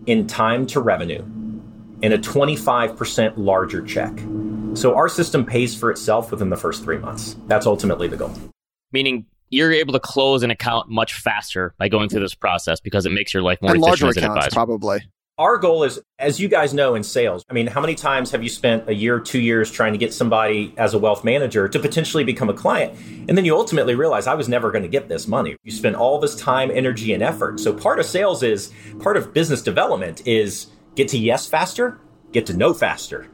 in 0.07 0.27
time 0.27 0.67
to 0.67 0.81
revenue 0.81 1.23
and 2.03 2.13
a 2.13 2.19
25% 2.19 3.35
larger 3.37 3.81
check. 3.83 4.13
So 4.75 4.95
our 4.97 5.09
system 5.09 5.47
pays 5.47 5.77
for 5.77 5.91
itself 5.91 6.31
within 6.31 6.51
the 6.51 6.57
first 6.57 6.83
three 6.83 6.99
months. 6.99 7.37
That's 7.47 7.67
ultimately 7.67 8.09
the 8.09 8.17
goal. 8.17 8.33
Meaning 8.91 9.27
you're 9.51 9.73
able 9.73 9.93
to 9.93 10.01
close 10.01 10.43
an 10.43 10.51
account 10.51 10.89
much 10.89 11.15
faster 11.15 11.75
by 11.79 11.89
going 11.89 12.09
through 12.09 12.21
this 12.21 12.35
process 12.35 12.81
because 12.81 13.07
it 13.07 13.13
makes 13.13 13.33
your 13.33 13.43
life 13.43 13.61
more 13.63 13.73
and 13.73 13.83
efficient 13.83 14.03
larger 14.03 14.09
as 14.09 14.17
an 14.17 14.25
accounts, 14.25 14.47
advisor. 14.47 14.55
probably. 14.55 15.01
Our 15.39 15.57
goal 15.57 15.83
is, 15.83 15.99
as 16.19 16.39
you 16.39 16.47
guys 16.47 16.75
know 16.75 16.95
in 16.95 17.03
sales, 17.03 17.43
I 17.49 17.55
mean, 17.55 17.67
how 17.67 17.81
many 17.81 17.95
times 17.95 18.31
have 18.33 18.43
you 18.43 18.51
spent 18.51 18.87
a 18.87 18.95
year, 18.95 19.19
two 19.19 19.41
years 19.41 19.71
trying 19.71 19.93
to 19.93 19.99
get 19.99 20.13
somebody 20.13 20.75
as 20.77 20.93
a 20.93 20.99
wealth 20.99 21.25
manager 21.25 21.69
to 21.69 21.79
potentially 21.79 22.23
become 22.23 22.51
a 22.51 22.55
client? 22.55 22.99
And 23.29 23.39
then 23.39 23.47
you 23.47 23.57
ultimately 23.57 23.95
realize 23.95 24.27
I 24.27 24.35
was 24.35 24.47
never 24.47 24.71
going 24.71 24.83
to 24.83 24.91
get 24.91 25.09
this 25.09 25.27
money. 25.27 25.57
You 25.65 25.73
spend 25.73 25.97
all 25.97 26.21
this 26.21 26.37
time, 26.37 26.71
energy, 26.71 27.15
and 27.15 27.23
effort. 27.23 27.61
So 27.61 27.73
part 27.73 27.99
of 27.99 28.05
sales 28.05 28.43
is, 28.43 28.75
part 29.01 29.17
of 29.17 29.33
business 29.33 29.63
development 29.63 30.27
is 30.27 30.67
get 30.97 31.09
to 31.09 31.19
yes 31.19 31.47
faster, 31.47 31.99
get 32.33 32.45
to 32.47 32.55
no 32.55 32.75
faster 32.75 33.27